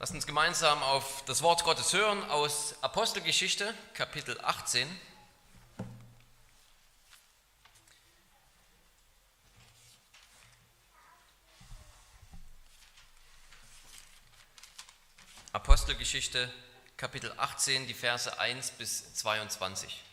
Lasst 0.00 0.14
uns 0.14 0.28
gemeinsam 0.28 0.80
auf 0.84 1.24
das 1.26 1.42
Wort 1.42 1.64
Gottes 1.64 1.92
hören 1.92 2.22
aus 2.30 2.76
Apostelgeschichte, 2.82 3.74
Kapitel 3.94 4.40
18. 4.40 4.88
Apostelgeschichte, 15.52 16.48
Kapitel 16.96 17.32
18, 17.36 17.88
die 17.88 17.94
Verse 17.94 18.38
1 18.38 18.70
bis 18.72 19.14
22. 19.14 20.04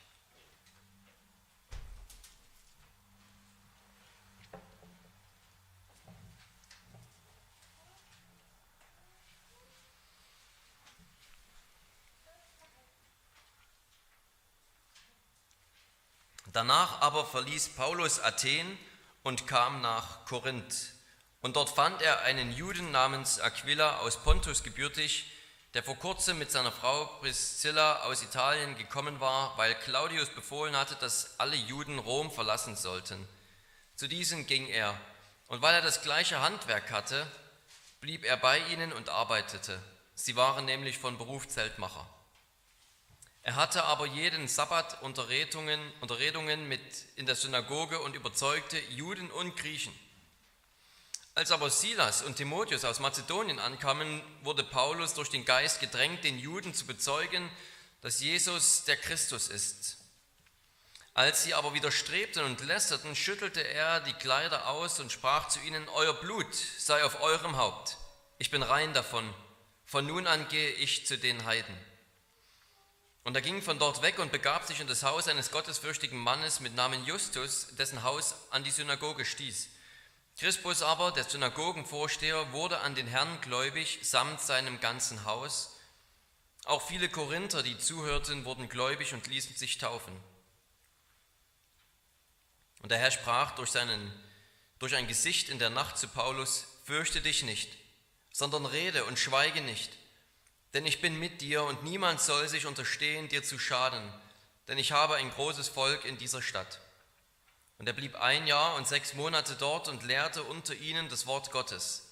Danach 16.56 17.02
aber 17.02 17.26
verließ 17.26 17.72
Paulus 17.76 18.22
Athen 18.22 18.80
und 19.24 19.46
kam 19.46 19.82
nach 19.82 20.24
Korinth. 20.24 20.94
Und 21.42 21.58
dort 21.58 21.70
fand 21.70 22.02
er 22.02 22.22
einen 22.22 22.54
Juden 22.54 22.92
namens 22.92 23.42
Aquila 23.42 23.98
aus 23.98 24.24
Pontus 24.24 24.64
gebürtig, 24.64 25.30
der 25.74 25.84
vor 25.84 25.98
kurzem 25.98 26.40
mit 26.40 26.52
seiner 26.52 26.72
Frau 26.72 27.08
Priscilla 27.20 28.04
aus 28.04 28.24
Italien 28.24 28.78
gekommen 28.78 29.20
war, 29.20 29.58
weil 29.58 29.76
Claudius 29.76 30.30
befohlen 30.30 30.78
hatte, 30.78 30.96
dass 30.96 31.38
alle 31.42 31.58
Juden 31.58 32.00
Rom 32.00 32.32
verlassen 32.32 32.78
sollten. 32.78 33.28
Zu 33.98 34.08
diesen 34.08 34.48
ging 34.48 34.66
er, 34.68 34.98
und 35.48 35.62
weil 35.62 35.76
er 35.76 35.82
das 35.82 36.04
gleiche 36.04 36.40
Handwerk 36.40 36.90
hatte, 36.90 37.28
blieb 38.00 38.24
er 38.24 38.38
bei 38.38 38.60
ihnen 38.72 38.94
und 38.94 39.10
arbeitete. 39.10 39.78
Sie 40.14 40.38
waren 40.38 40.64
nämlich 40.64 41.00
von 41.00 41.18
Beruf 41.18 41.50
Zeltmacher. 41.50 42.08
Er 43.46 43.56
hatte 43.58 43.84
aber 43.84 44.08
jeden 44.08 44.48
Sabbat 44.48 45.04
Unterredungen, 45.04 45.80
Unterredungen 46.02 46.68
mit 46.68 46.82
in 47.16 47.28
der 47.28 47.36
Synagoge 47.36 48.00
und 48.00 48.16
überzeugte 48.16 48.80
Juden 48.90 49.30
und 49.30 49.56
Griechen. 49.56 49.94
Als 51.36 51.52
aber 51.52 51.70
Silas 51.70 52.24
und 52.24 52.38
Timotheus 52.38 52.84
aus 52.86 53.00
Mazedonien 53.00 53.60
ankamen, 53.60 54.24
wurde 54.42 54.64
Paulus 54.64 55.14
durch 55.14 55.30
den 55.30 55.46
Geist 55.46 55.80
gedrängt, 55.80 56.24
den 56.24 56.40
Juden 56.40 56.74
zu 56.74 56.88
bezeugen, 56.88 57.48
dass 58.02 58.20
Jesus 58.20 58.84
der 58.86 58.98
Christus 58.98 59.48
ist. 59.50 59.98
Als 61.14 61.44
sie 61.44 61.54
aber 61.54 61.76
widerstrebten 61.76 62.44
und 62.46 62.66
lästerten, 62.66 63.16
schüttelte 63.16 63.62
er 63.62 64.00
die 64.00 64.14
Kleider 64.14 64.70
aus 64.70 65.00
und 65.00 65.12
sprach 65.12 65.50
zu 65.50 65.60
ihnen, 65.60 65.88
Euer 65.90 66.16
Blut 66.16 66.52
sei 66.80 67.04
auf 67.04 67.22
eurem 67.22 67.58
Haupt, 67.58 67.98
ich 68.40 68.50
bin 68.50 68.64
rein 68.64 68.96
davon, 68.96 69.32
von 69.86 70.08
nun 70.08 70.26
an 70.26 70.48
gehe 70.48 70.72
ich 70.72 71.06
zu 71.06 71.20
den 71.20 71.46
Heiden. 71.46 71.78
Und 73.26 73.34
er 73.34 73.42
ging 73.42 73.64
von 73.64 73.80
dort 73.80 74.04
weg 74.04 74.20
und 74.20 74.32
begab 74.32 74.68
sich 74.68 74.80
in 74.80 74.88
das 74.88 75.02
Haus 75.02 75.28
eines 75.28 75.50
gottesfürchtigen 75.50 76.18
Mannes 76.18 76.60
mit 76.60 76.76
Namen 76.76 77.04
Justus, 77.06 77.70
dessen 77.76 78.04
Haus 78.04 78.36
an 78.52 78.64
die 78.64 78.70
Synagoge 78.70 79.26
stieß. 79.26 79.70
Crispus 80.38 80.84
aber, 80.84 81.12
der 81.12 81.24
Synagogenvorsteher, 81.24 82.52
wurde 82.52 82.82
an 82.82 82.94
den 82.94 83.08
Herrn 83.08 83.42
gläubig 83.42 83.98
samt 84.04 84.42
seinem 84.42 84.80
ganzen 84.80 85.26
Haus. 85.26 85.76
Auch 86.66 86.84
viele 86.84 87.10
Korinther, 87.10 87.64
die 87.64 87.80
zuhörten, 87.80 88.46
wurden 88.46 88.70
gläubig 88.70 89.16
und 89.16 89.26
ließen 89.26 89.56
sich 89.56 89.80
taufen. 89.80 90.16
Und 92.84 92.92
der 92.92 93.00
Herr 93.00 93.10
sprach 93.10 93.56
durch, 93.56 93.72
seinen, 93.72 94.14
durch 94.78 94.96
ein 94.96 95.08
Gesicht 95.08 95.50
in 95.50 95.58
der 95.58 95.72
Nacht 95.72 95.98
zu 95.98 96.08
Paulus, 96.08 96.66
fürchte 96.84 97.22
dich 97.22 97.42
nicht, 97.42 97.76
sondern 98.32 98.68
rede 98.68 99.04
und 99.06 99.18
schweige 99.18 99.62
nicht 99.62 99.92
denn 100.76 100.86
ich 100.86 101.00
bin 101.00 101.18
mit 101.18 101.40
dir 101.40 101.64
und 101.64 101.84
niemand 101.84 102.20
soll 102.20 102.50
sich 102.50 102.66
unterstehen, 102.66 103.30
dir 103.30 103.42
zu 103.42 103.58
schaden, 103.58 104.04
denn 104.68 104.78
ich 104.78 104.92
habe 104.92 105.16
ein 105.16 105.32
großes 105.32 105.70
Volk 105.70 106.04
in 106.04 106.18
dieser 106.18 106.42
Stadt. 106.42 106.82
Und 107.78 107.88
er 107.88 107.94
blieb 107.94 108.16
ein 108.16 108.46
Jahr 108.46 108.76
und 108.76 108.86
sechs 108.86 109.14
Monate 109.14 109.56
dort 109.58 109.88
und 109.88 110.04
lehrte 110.04 110.44
unter 110.44 110.76
ihnen 110.76 111.08
das 111.08 111.28
Wort 111.28 111.52
Gottes. 111.52 112.10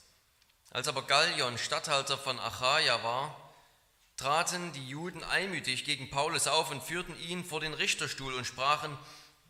Als 0.72 0.88
aber 0.88 1.04
Gallion 1.04 1.58
Statthalter 1.58 2.18
von 2.18 2.40
Achaia 2.40 3.04
war, 3.04 3.54
traten 4.16 4.72
die 4.72 4.88
Juden 4.88 5.26
einmütig 5.26 5.84
gegen 5.84 6.10
Paulus 6.10 6.48
auf 6.48 6.72
und 6.72 6.82
führten 6.82 7.20
ihn 7.20 7.44
vor 7.44 7.60
den 7.60 7.74
Richterstuhl 7.74 8.34
und 8.34 8.46
sprachen, 8.46 8.98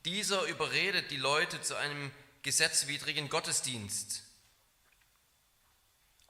dieser 0.05 0.43
überredet 0.45 1.11
die 1.11 1.17
Leute 1.17 1.61
zu 1.61 1.75
einem 1.75 2.11
gesetzwidrigen 2.41 3.29
Gottesdienst. 3.29 4.22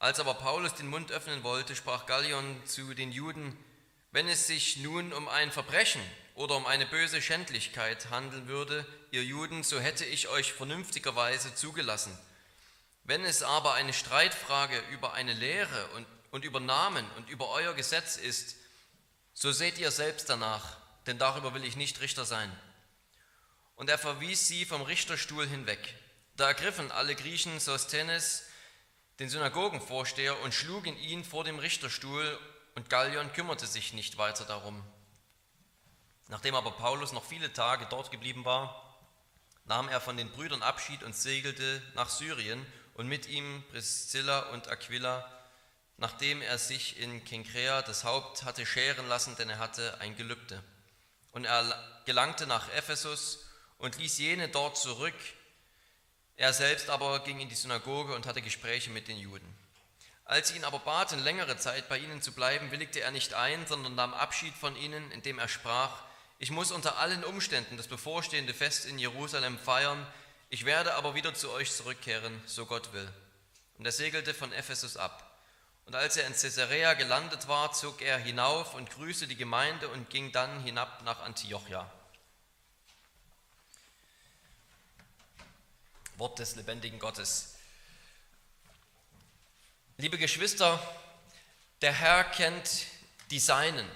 Als 0.04 0.20
aber 0.20 0.34
Paulus 0.34 0.74
den 0.74 0.90
Mund 0.90 1.14
öffnen 1.14 1.44
wollte, 1.44 1.78
sprach 1.78 2.06
Gallion 2.06 2.62
zu 2.66 2.94
den 2.94 3.14
Juden, 3.14 3.58
wenn 4.12 4.28
es 4.28 4.48
sich 4.48 4.76
nun 4.76 5.14
um 5.14 5.30
ein 5.30 5.50
Verbrechen 5.50 6.02
oder 6.36 6.58
um 6.58 6.66
eine 6.66 6.86
böse 6.86 7.22
Schändlichkeit 7.22 8.10
handeln 8.10 8.50
würde, 8.50 8.86
ihr 9.12 9.24
Juden, 9.24 9.64
so 9.64 9.80
hätte 9.80 10.04
ich 10.04 10.28
euch 10.28 10.52
vernünftigerweise 10.52 11.56
zugelassen. 11.56 12.12
Wenn 13.06 13.24
es 13.24 13.44
aber 13.44 13.76
eine 13.76 13.94
Streitfrage 13.94 14.78
über 14.92 15.14
eine 15.14 15.32
Lehre 15.32 15.88
und, 15.96 16.06
und 16.32 16.44
über 16.44 16.60
Namen 16.60 17.10
und 17.16 17.30
über 17.30 17.48
euer 17.52 17.74
Gesetz 17.74 18.18
ist, 18.18 18.58
so 19.34 19.54
seht 19.54 19.78
ihr 19.78 19.90
selbst 19.90 20.30
danach, 20.30 20.76
denn 21.08 21.18
darüber 21.18 21.54
will 21.54 21.64
ich 21.64 21.78
nicht 21.78 22.02
Richter 22.02 22.26
sein. 22.26 22.52
Und 23.78 23.90
er 23.90 23.98
verwies 23.98 24.50
sie 24.50 24.66
vom 24.66 24.82
Richterstuhl 24.82 25.48
hinweg. 25.48 25.80
Da 26.36 26.48
ergriffen 26.48 26.92
alle 26.92 27.16
Griechen 27.16 27.58
Sosthenes, 27.62 28.44
den 29.20 29.30
Synagogenvorsteher 29.30 30.40
und 30.42 30.54
schlugen 30.54 30.98
ihn 30.98 31.24
vor 31.24 31.44
dem 31.44 31.60
Richterstuhl 31.60 32.40
und 32.76 32.90
Gallion 32.90 33.32
kümmerte 33.34 33.68
sich 33.68 33.94
nicht 33.94 34.18
weiter 34.18 34.46
darum. 34.46 34.84
Nachdem 36.30 36.56
aber 36.56 36.72
Paulus 36.72 37.12
noch 37.12 37.24
viele 37.24 37.54
Tage 37.54 37.86
dort 37.90 38.10
geblieben 38.10 38.46
war, 38.46 38.98
nahm 39.66 39.88
er 39.88 40.02
von 40.02 40.18
den 40.18 40.32
Brüdern 40.32 40.64
Abschied 40.64 41.04
und 41.04 41.16
segelte 41.16 41.82
nach 41.96 42.10
Syrien 42.10 42.66
und 42.96 43.08
mit 43.08 43.28
ihm 43.28 43.64
Priscilla 43.72 44.40
und 44.52 44.68
Aquila, 44.68 45.30
nachdem 45.98 46.42
er 46.42 46.58
sich 46.58 47.00
in 47.00 47.24
Kenkrea 47.24 47.82
das 47.82 48.04
Haupt 48.04 48.44
hatte 48.44 48.66
scheren 48.66 49.08
lassen, 49.08 49.36
denn 49.36 49.50
er 49.50 49.60
hatte 49.60 50.00
ein 50.02 50.16
Gelübde. 50.16 50.64
Und 51.32 51.46
er 51.46 52.02
gelangte 52.06 52.48
nach 52.48 52.70
Ephesus 52.74 53.46
und 53.78 53.98
ließ 53.98 54.18
jene 54.18 54.50
dort 54.50 54.78
zurück, 54.78 55.16
er 56.36 56.54
selbst 56.54 56.90
aber 56.90 57.20
ging 57.20 57.40
in 57.40 57.50
die 57.50 57.56
Synagoge 57.56 58.16
und 58.16 58.26
hatte 58.26 58.42
Gespräche 58.42 58.90
mit 58.90 59.08
den 59.08 59.18
Juden. 59.18 59.48
Als 60.26 60.50
sie 60.50 60.56
ihn 60.56 60.64
aber 60.64 60.80
baten, 60.80 61.24
längere 61.24 61.58
Zeit 61.58 61.90
bei 61.90 61.98
ihnen 61.98 62.22
zu 62.22 62.32
bleiben, 62.32 62.72
willigte 62.72 63.02
er 63.02 63.12
nicht 63.12 63.34
ein, 63.34 63.68
sondern 63.68 63.96
nahm 63.96 64.14
Abschied 64.14 64.54
von 64.56 64.76
ihnen, 64.76 65.12
indem 65.12 65.38
er 65.38 65.48
sprach, 65.48 66.04
ich 66.40 66.50
muss 66.50 66.72
unter 66.72 66.98
allen 66.98 67.24
Umständen 67.24 67.78
das 67.78 67.88
bevorstehende 67.88 68.54
Fest 68.54 68.86
in 68.86 69.00
Jerusalem 69.00 69.60
feiern, 69.60 70.08
ich 70.50 70.66
werde 70.66 70.96
aber 70.96 71.16
wieder 71.16 71.34
zu 71.34 71.52
euch 71.52 71.72
zurückkehren, 71.72 72.42
so 72.46 72.66
Gott 72.66 72.94
will. 72.94 73.08
Und 73.78 73.86
er 73.86 73.92
segelte 73.92 74.34
von 74.34 74.52
Ephesus 74.54 74.98
ab. 74.98 75.30
Und 75.86 75.96
als 75.96 76.16
er 76.16 76.28
in 76.28 76.34
Caesarea 76.34 76.94
gelandet 76.94 77.48
war, 77.48 77.74
zog 77.74 78.02
er 78.02 78.18
hinauf 78.18 78.74
und 78.74 78.90
grüßte 78.90 79.28
die 79.28 79.36
Gemeinde 79.36 79.90
und 79.90 80.10
ging 80.10 80.32
dann 80.32 80.62
hinab 80.62 81.04
nach 81.04 81.22
Antiochia. 81.22 81.92
Wort 86.18 86.38
des 86.40 86.56
lebendigen 86.56 87.00
Gottes. 87.00 87.56
Liebe 89.98 90.18
Geschwister, 90.18 90.80
der 91.82 91.94
Herr 91.94 92.24
kennt 92.24 92.86
die 93.32 93.40
Seinen. 93.40 93.90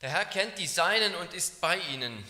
Der 0.00 0.10
Herr 0.10 0.24
kennt 0.24 0.58
die 0.58 0.66
Seinen 0.66 1.14
und 1.16 1.34
ist 1.34 1.60
bei 1.60 1.78
ihnen. 1.78 2.24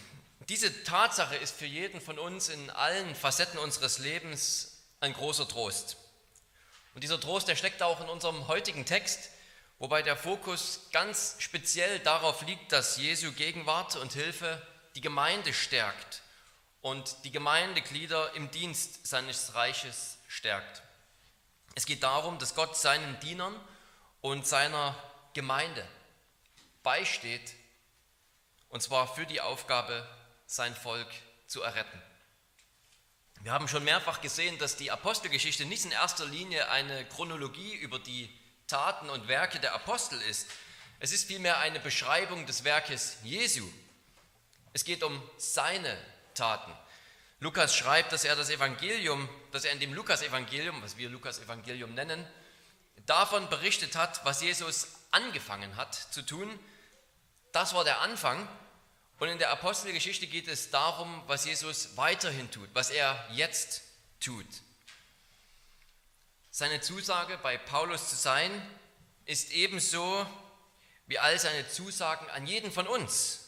Diese 0.49 0.85
Tatsache 0.85 1.37
ist 1.37 1.57
für 1.57 1.67
jeden 1.67 2.01
von 2.01 2.19
uns 2.19 2.49
in 2.49 2.71
allen 2.71 3.15
Facetten 3.15 3.59
unseres 3.59 3.99
Lebens 3.99 4.83
ein 5.01 5.13
großer 5.13 5.49
Trost. 5.49 5.97
Und 6.95 7.03
dieser 7.03 7.21
Trost, 7.21 7.49
der 7.49 7.57
steckt 7.57 7.83
auch 7.83 8.01
in 8.01 8.09
unserem 8.09 8.49
heutigen 8.49 8.85
Text, 8.85 9.31
wobei 9.79 10.03
der 10.03 10.17
Fokus 10.17 10.89
ganz 10.93 11.37
speziell 11.39 12.01
darauf 12.01 12.43
liegt, 12.43 12.73
dass 12.73 12.97
Jesu 12.97 13.33
Gegenwart 13.33 13.97
und 13.97 14.13
Hilfe 14.13 14.61
die 14.97 15.01
Gemeinde 15.01 15.55
stärkt 15.55 16.24
und 16.85 17.25
die 17.25 17.31
Gemeindeglieder 17.31 18.35
im 18.35 18.51
Dienst 18.51 19.07
seines 19.07 19.55
Reiches 19.55 20.19
stärkt. 20.29 20.83
Es 21.75 21.87
geht 21.87 22.03
darum, 22.03 22.39
dass 22.39 22.55
Gott 22.55 22.77
seinen 22.77 23.19
Dienern 23.21 23.59
und 24.21 24.47
seiner 24.47 24.95
Gemeinde 25.33 25.89
beisteht, 26.83 27.55
und 28.69 28.83
zwar 28.83 29.09
für 29.15 29.25
die 29.25 29.41
Aufgabe, 29.41 30.07
sein 30.47 30.77
Volk 30.77 31.09
zu 31.47 31.63
erretten. 31.63 32.03
Wir 33.41 33.53
haben 33.53 33.67
schon 33.67 33.85
mehrfach 33.85 34.21
gesehen, 34.21 34.59
dass 34.59 34.77
die 34.77 34.91
Apostelgeschichte 34.91 35.65
nicht 35.65 35.87
in 35.87 35.91
erster 35.91 36.27
Linie 36.27 36.69
eine 36.69 37.07
Chronologie 37.07 37.77
über 37.77 37.99
die 37.99 38.29
Taten 38.67 39.09
und 39.09 39.27
Werke 39.27 39.59
der 39.59 39.75
Apostel 39.75 40.21
ist. 40.21 40.51
Es 41.01 41.13
ist 41.13 41.29
vielmehr 41.29 41.61
eine 41.61 41.81
Beschreibung 41.81 42.45
des 42.45 42.63
Werkes 42.63 43.17
Jesu. 43.23 43.67
Es 44.75 44.85
geht 44.85 45.03
um 45.03 45.23
seine 45.39 45.97
Taten. 46.35 46.73
Lukas 47.41 47.77
schreibt, 47.77 48.13
dass 48.13 48.25
er 48.25 48.37
das 48.37 48.51
Evangelium, 48.51 49.29
dass 49.53 49.65
er 49.65 49.73
in 49.73 49.81
dem 49.81 49.93
Lukas-Evangelium, 49.93 50.81
was 50.83 50.97
wir 50.97 51.11
Lukas-Evangelium 51.11 51.95
nennen, 51.95 52.27
davon 53.07 53.49
berichtet 53.51 53.97
hat, 53.97 54.25
was 54.25 54.41
Jesus 54.41 54.89
angefangen 55.11 55.77
hat 55.77 55.95
zu 55.95 56.23
tun. 56.23 56.59
Das 57.53 57.75
war 57.75 57.85
der 57.85 58.01
Anfang. 58.01 58.49
Und 59.19 59.29
in 59.29 59.39
der 59.39 59.51
Apostelgeschichte 59.51 60.27
geht 60.27 60.49
es 60.49 60.71
darum, 60.71 61.23
was 61.27 61.45
Jesus 61.45 61.97
weiterhin 61.97 62.51
tut, 62.51 62.69
was 62.73 62.91
er 62.91 63.23
jetzt 63.33 63.83
tut. 64.21 64.47
Seine 66.51 66.81
Zusage, 66.81 67.39
bei 67.39 67.59
Paulus 67.59 68.11
zu 68.11 68.17
sein, 68.17 68.51
ist 69.25 69.53
ebenso 69.53 70.27
wie 71.07 71.19
all 71.19 71.39
seine 71.39 71.69
Zusagen 71.69 72.29
an 72.31 72.47
jeden 72.47 72.73
von 72.73 72.87
uns 72.87 73.44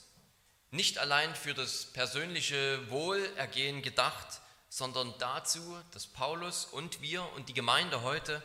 nicht 0.77 0.99
allein 0.99 1.35
für 1.35 1.55
das 1.55 1.87
persönliche 1.87 2.91
Wohlergehen 2.91 3.83
gedacht, 3.83 4.41
sondern 4.69 5.15
dazu, 5.19 5.77
dass 5.93 6.07
Paulus 6.07 6.67
und 6.67 7.01
wir 7.01 7.23
und 7.33 7.49
die 7.49 7.55
Gemeinde 7.55 8.03
heute 8.03 8.43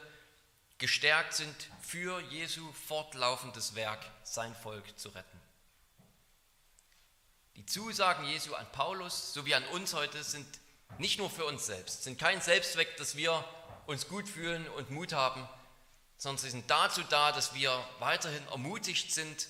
gestärkt 0.77 1.33
sind, 1.33 1.55
für 1.81 2.19
Jesu 2.21 2.71
fortlaufendes 2.87 3.75
Werk, 3.75 3.99
sein 4.23 4.55
Volk 4.55 4.97
zu 4.97 5.09
retten. 5.09 5.39
Die 7.55 7.65
Zusagen 7.65 8.25
Jesu 8.25 8.55
an 8.55 8.65
Paulus 8.71 9.33
sowie 9.33 9.53
an 9.53 9.65
uns 9.67 9.93
heute 9.93 10.23
sind 10.23 10.47
nicht 10.97 11.19
nur 11.19 11.29
für 11.29 11.45
uns 11.45 11.65
selbst, 11.65 12.03
sind 12.03 12.17
kein 12.17 12.41
Selbstzweck, 12.41 12.97
dass 12.97 13.15
wir 13.15 13.45
uns 13.85 14.07
gut 14.07 14.27
fühlen 14.27 14.67
und 14.69 14.89
Mut 14.89 15.13
haben, 15.13 15.47
sondern 16.17 16.41
sie 16.41 16.49
sind 16.49 16.71
dazu 16.71 17.03
da, 17.09 17.31
dass 17.31 17.53
wir 17.53 17.71
weiterhin 17.99 18.47
ermutigt 18.47 19.13
sind, 19.13 19.47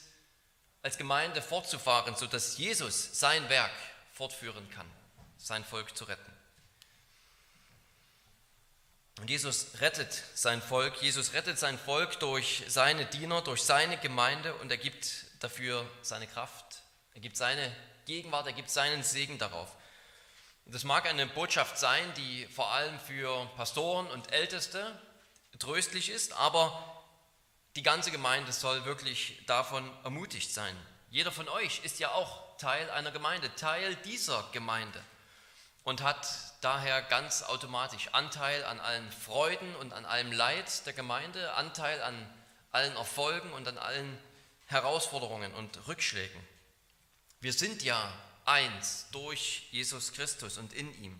als 0.81 0.97
Gemeinde 0.97 1.41
fortzufahren, 1.41 2.15
sodass 2.15 2.57
Jesus 2.57 3.19
sein 3.19 3.47
Werk 3.49 3.71
fortführen 4.13 4.69
kann, 4.71 4.89
sein 5.37 5.63
Volk 5.63 5.95
zu 5.95 6.05
retten. 6.05 6.31
Und 9.19 9.29
Jesus 9.29 9.67
rettet 9.81 10.23
sein 10.33 10.61
Volk, 10.61 11.01
Jesus 11.01 11.33
rettet 11.33 11.59
sein 11.59 11.77
Volk 11.77 12.19
durch 12.19 12.63
seine 12.67 13.05
Diener, 13.05 13.41
durch 13.41 13.61
seine 13.61 13.97
Gemeinde 13.97 14.55
und 14.55 14.71
er 14.71 14.77
gibt 14.77 15.25
dafür 15.39 15.87
seine 16.01 16.25
Kraft, 16.25 16.81
er 17.13 17.21
gibt 17.21 17.37
seine 17.37 17.75
Gegenwart, 18.05 18.47
er 18.47 18.53
gibt 18.53 18.71
seinen 18.71 19.03
Segen 19.03 19.37
darauf. 19.37 19.75
Und 20.65 20.73
das 20.73 20.83
mag 20.83 21.05
eine 21.05 21.27
Botschaft 21.27 21.77
sein, 21.77 22.13
die 22.15 22.47
vor 22.47 22.71
allem 22.71 22.99
für 22.99 23.45
Pastoren 23.57 24.07
und 24.07 24.31
Älteste 24.31 24.99
tröstlich 25.59 26.09
ist, 26.09 26.33
aber 26.33 26.90
die 27.75 27.83
ganze 27.83 28.11
Gemeinde 28.11 28.51
soll 28.51 28.85
wirklich 28.85 29.41
davon 29.47 29.89
ermutigt 30.03 30.53
sein. 30.53 30.75
Jeder 31.09 31.31
von 31.31 31.47
euch 31.49 31.81
ist 31.83 31.99
ja 31.99 32.11
auch 32.11 32.57
Teil 32.57 32.89
einer 32.89 33.11
Gemeinde, 33.11 33.53
Teil 33.55 33.95
dieser 34.05 34.47
Gemeinde 34.51 35.01
und 35.83 36.01
hat 36.01 36.27
daher 36.61 37.01
ganz 37.01 37.43
automatisch 37.43 38.09
Anteil 38.11 38.63
an 38.65 38.79
allen 38.79 39.11
Freuden 39.11 39.75
und 39.77 39.93
an 39.93 40.05
allem 40.05 40.31
Leid 40.31 40.85
der 40.85 40.93
Gemeinde, 40.93 41.53
Anteil 41.55 42.01
an 42.01 42.33
allen 42.71 42.95
Erfolgen 42.95 43.51
und 43.53 43.67
an 43.67 43.77
allen 43.77 44.17
Herausforderungen 44.67 45.53
und 45.53 45.87
Rückschlägen. 45.87 46.39
Wir 47.39 47.53
sind 47.53 47.83
ja 47.83 48.13
eins 48.45 49.07
durch 49.11 49.67
Jesus 49.71 50.13
Christus 50.13 50.57
und 50.57 50.73
in 50.73 50.93
ihm. 51.03 51.19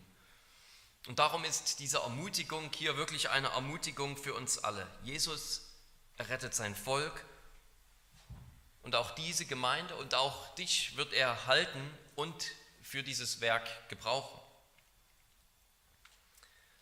Und 1.07 1.18
darum 1.19 1.44
ist 1.44 1.80
diese 1.80 1.97
Ermutigung 1.97 2.69
hier 2.75 2.95
wirklich 2.95 3.30
eine 3.30 3.50
Ermutigung 3.50 4.15
für 4.15 4.36
uns 4.36 4.59
alle. 4.59 4.88
Jesus 5.04 5.70
er 6.21 6.29
rettet 6.29 6.53
sein 6.53 6.75
Volk 6.75 7.25
und 8.83 8.95
auch 8.95 9.15
diese 9.15 9.45
Gemeinde 9.45 9.95
und 9.95 10.13
auch 10.13 10.53
dich 10.53 10.95
wird 10.95 11.13
er 11.13 11.47
halten 11.47 11.81
und 12.13 12.35
für 12.83 13.01
dieses 13.01 13.41
Werk 13.41 13.68
gebrauchen. 13.89 14.39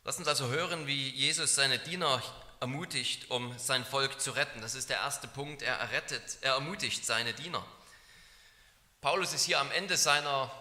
Lass 0.04 0.18
uns 0.18 0.28
also 0.28 0.48
hören, 0.48 0.88
wie 0.88 1.10
Jesus 1.12 1.56
seine 1.56 1.80
Diener 1.80 2.22
ermutigt, 2.60 3.32
um 3.32 3.58
sein 3.58 3.86
Volk 3.86 4.20
zu 4.20 4.32
retten. 4.32 4.60
Das 4.60 4.76
ist 4.76 4.90
der 4.90 4.98
erste 4.98 5.30
Punkt. 5.30 5.62
Er 5.62 5.76
errettet, 5.76 6.40
er 6.42 6.56
ermutigt 6.56 7.06
seine 7.06 7.34
Diener. 7.34 7.66
Paulus 9.00 9.32
ist 9.32 9.46
hier 9.46 9.62
am 9.62 9.72
Ende 9.72 9.96
seiner 9.96 10.52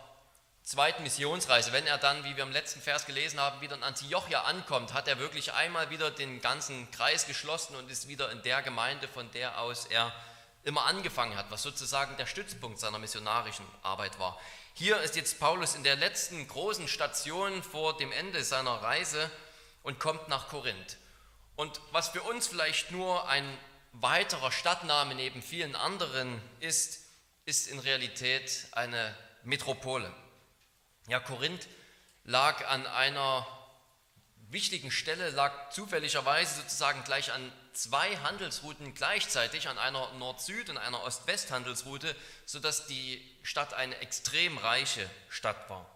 zweiten 0.68 1.02
Missionsreise, 1.02 1.72
wenn 1.72 1.86
er 1.86 1.96
dann, 1.96 2.24
wie 2.24 2.36
wir 2.36 2.42
im 2.42 2.52
letzten 2.52 2.82
Vers 2.82 3.06
gelesen 3.06 3.40
haben, 3.40 3.62
wieder 3.62 3.74
in 3.74 3.82
Antiochia 3.82 4.42
ankommt, 4.42 4.92
hat 4.92 5.08
er 5.08 5.18
wirklich 5.18 5.54
einmal 5.54 5.88
wieder 5.88 6.10
den 6.10 6.42
ganzen 6.42 6.90
Kreis 6.90 7.26
geschlossen 7.26 7.74
und 7.74 7.90
ist 7.90 8.06
wieder 8.06 8.30
in 8.30 8.42
der 8.42 8.60
Gemeinde, 8.60 9.08
von 9.08 9.30
der 9.30 9.58
aus 9.58 9.86
er 9.86 10.12
immer 10.64 10.84
angefangen 10.84 11.38
hat, 11.38 11.50
was 11.50 11.62
sozusagen 11.62 12.18
der 12.18 12.26
Stützpunkt 12.26 12.78
seiner 12.78 12.98
missionarischen 12.98 13.64
Arbeit 13.82 14.18
war. 14.18 14.38
Hier 14.74 15.00
ist 15.00 15.16
jetzt 15.16 15.40
Paulus 15.40 15.74
in 15.74 15.84
der 15.84 15.96
letzten 15.96 16.46
großen 16.46 16.86
Station 16.86 17.62
vor 17.62 17.96
dem 17.96 18.12
Ende 18.12 18.44
seiner 18.44 18.82
Reise 18.82 19.30
und 19.82 19.98
kommt 19.98 20.28
nach 20.28 20.48
Korinth. 20.48 20.98
Und 21.56 21.80
was 21.92 22.10
für 22.10 22.20
uns 22.20 22.46
vielleicht 22.46 22.90
nur 22.90 23.26
ein 23.26 23.56
weiterer 23.92 24.52
Stadtname 24.52 25.14
neben 25.14 25.40
vielen 25.40 25.74
anderen 25.74 26.42
ist, 26.60 27.06
ist 27.46 27.68
in 27.68 27.78
Realität 27.78 28.66
eine 28.72 29.16
Metropole. 29.44 30.12
Ja, 31.08 31.20
Korinth 31.20 31.66
lag 32.24 32.66
an 32.68 32.86
einer 32.86 33.46
wichtigen 34.50 34.90
Stelle, 34.90 35.30
lag 35.30 35.70
zufälligerweise 35.70 36.56
sozusagen 36.56 37.02
gleich 37.04 37.32
an 37.32 37.50
zwei 37.72 38.16
Handelsrouten 38.18 38.92
gleichzeitig, 38.92 39.68
an 39.68 39.78
einer 39.78 40.12
Nord-Süd- 40.14 40.68
und 40.68 40.76
einer 40.76 41.02
Ost-West-Handelsroute, 41.02 42.14
sodass 42.44 42.86
die 42.86 43.24
Stadt 43.42 43.72
eine 43.72 43.96
extrem 43.98 44.58
reiche 44.58 45.08
Stadt 45.30 45.70
war. 45.70 45.86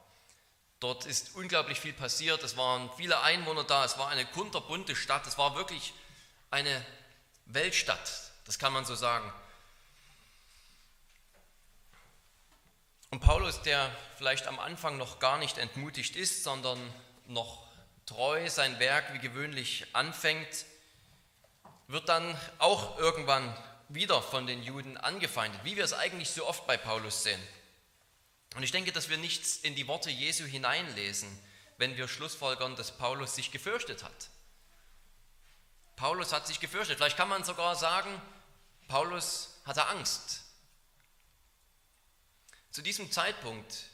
Dort 0.81 1.05
ist 1.05 1.35
unglaublich 1.35 1.79
viel 1.79 1.93
passiert, 1.93 2.43
es 2.43 2.56
waren 2.56 2.91
viele 2.97 3.20
Einwohner 3.20 3.65
da, 3.65 3.85
es 3.85 3.99
war 3.99 4.08
eine 4.08 4.25
kunterbunte 4.25 4.97
Stadt, 4.97 5.26
es 5.26 5.37
war 5.37 5.55
wirklich 5.56 5.93
eine 6.50 6.85
Weltstadt, 7.44 8.32
das 8.47 8.58
kann 8.58 8.73
man 8.73 8.87
so 8.87 8.94
sagen. 8.94 9.31
Und 13.12 13.20
Paulus, 13.20 13.61
der 13.61 13.94
vielleicht 14.17 14.47
am 14.47 14.59
Anfang 14.59 14.97
noch 14.97 15.19
gar 15.19 15.37
nicht 15.37 15.59
entmutigt 15.59 16.17
ist, 16.17 16.44
sondern 16.44 16.81
noch 17.26 17.62
treu 18.06 18.49
sein 18.49 18.79
Werk 18.79 19.12
wie 19.12 19.19
gewöhnlich 19.19 19.85
anfängt, 19.93 20.64
wird 21.88 22.09
dann 22.09 22.35
auch 22.56 22.99
irgendwann 22.99 23.55
wieder 23.91 24.23
von 24.23 24.47
den 24.47 24.62
Juden 24.62 24.97
angefeindet, 24.97 25.61
wie 25.62 25.76
wir 25.76 25.85
es 25.85 25.93
eigentlich 25.93 26.31
so 26.31 26.47
oft 26.47 26.67
bei 26.67 26.79
Paulus 26.79 27.23
sehen. 27.23 27.41
Und 28.56 28.62
ich 28.62 28.73
denke, 28.73 28.93
dass 28.93 29.11
wir 29.11 29.19
nichts 29.19 29.58
in 29.58 29.75
die 29.75 29.88
Worte 29.88 30.08
Jesu 30.08 30.44
hineinlesen, 30.44 31.29
wenn 31.76 31.99
wir 31.99 32.08
schlussfolgern, 32.08 32.76
dass 32.76 32.97
Paulus 32.97 33.35
sich 33.35 33.50
gefürchtet 33.50 34.05
hat. 34.05 34.31
Paulus 35.97 36.32
hat 36.32 36.47
sich 36.47 36.61
gefürchtet. 36.61 36.97
Vielleicht 36.97 37.19
kann 37.19 37.29
man 37.29 37.44
sogar 37.44 37.76
sagen, 37.76 38.23
Paulus 38.89 39.60
hatte 39.67 39.87
Angst 39.89 40.42
zu 42.72 42.81
diesem 42.81 43.12
Zeitpunkt 43.12 43.84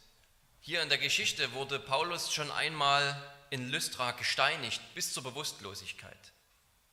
hier 0.60 0.82
in 0.82 0.88
der 0.88 0.98
Geschichte 0.98 1.52
wurde 1.52 1.80
Paulus 1.80 2.32
schon 2.32 2.50
einmal 2.52 3.20
in 3.50 3.68
Lystra 3.70 4.12
gesteinigt 4.12 4.80
bis 4.94 5.12
zur 5.12 5.24
Bewusstlosigkeit. 5.24 6.16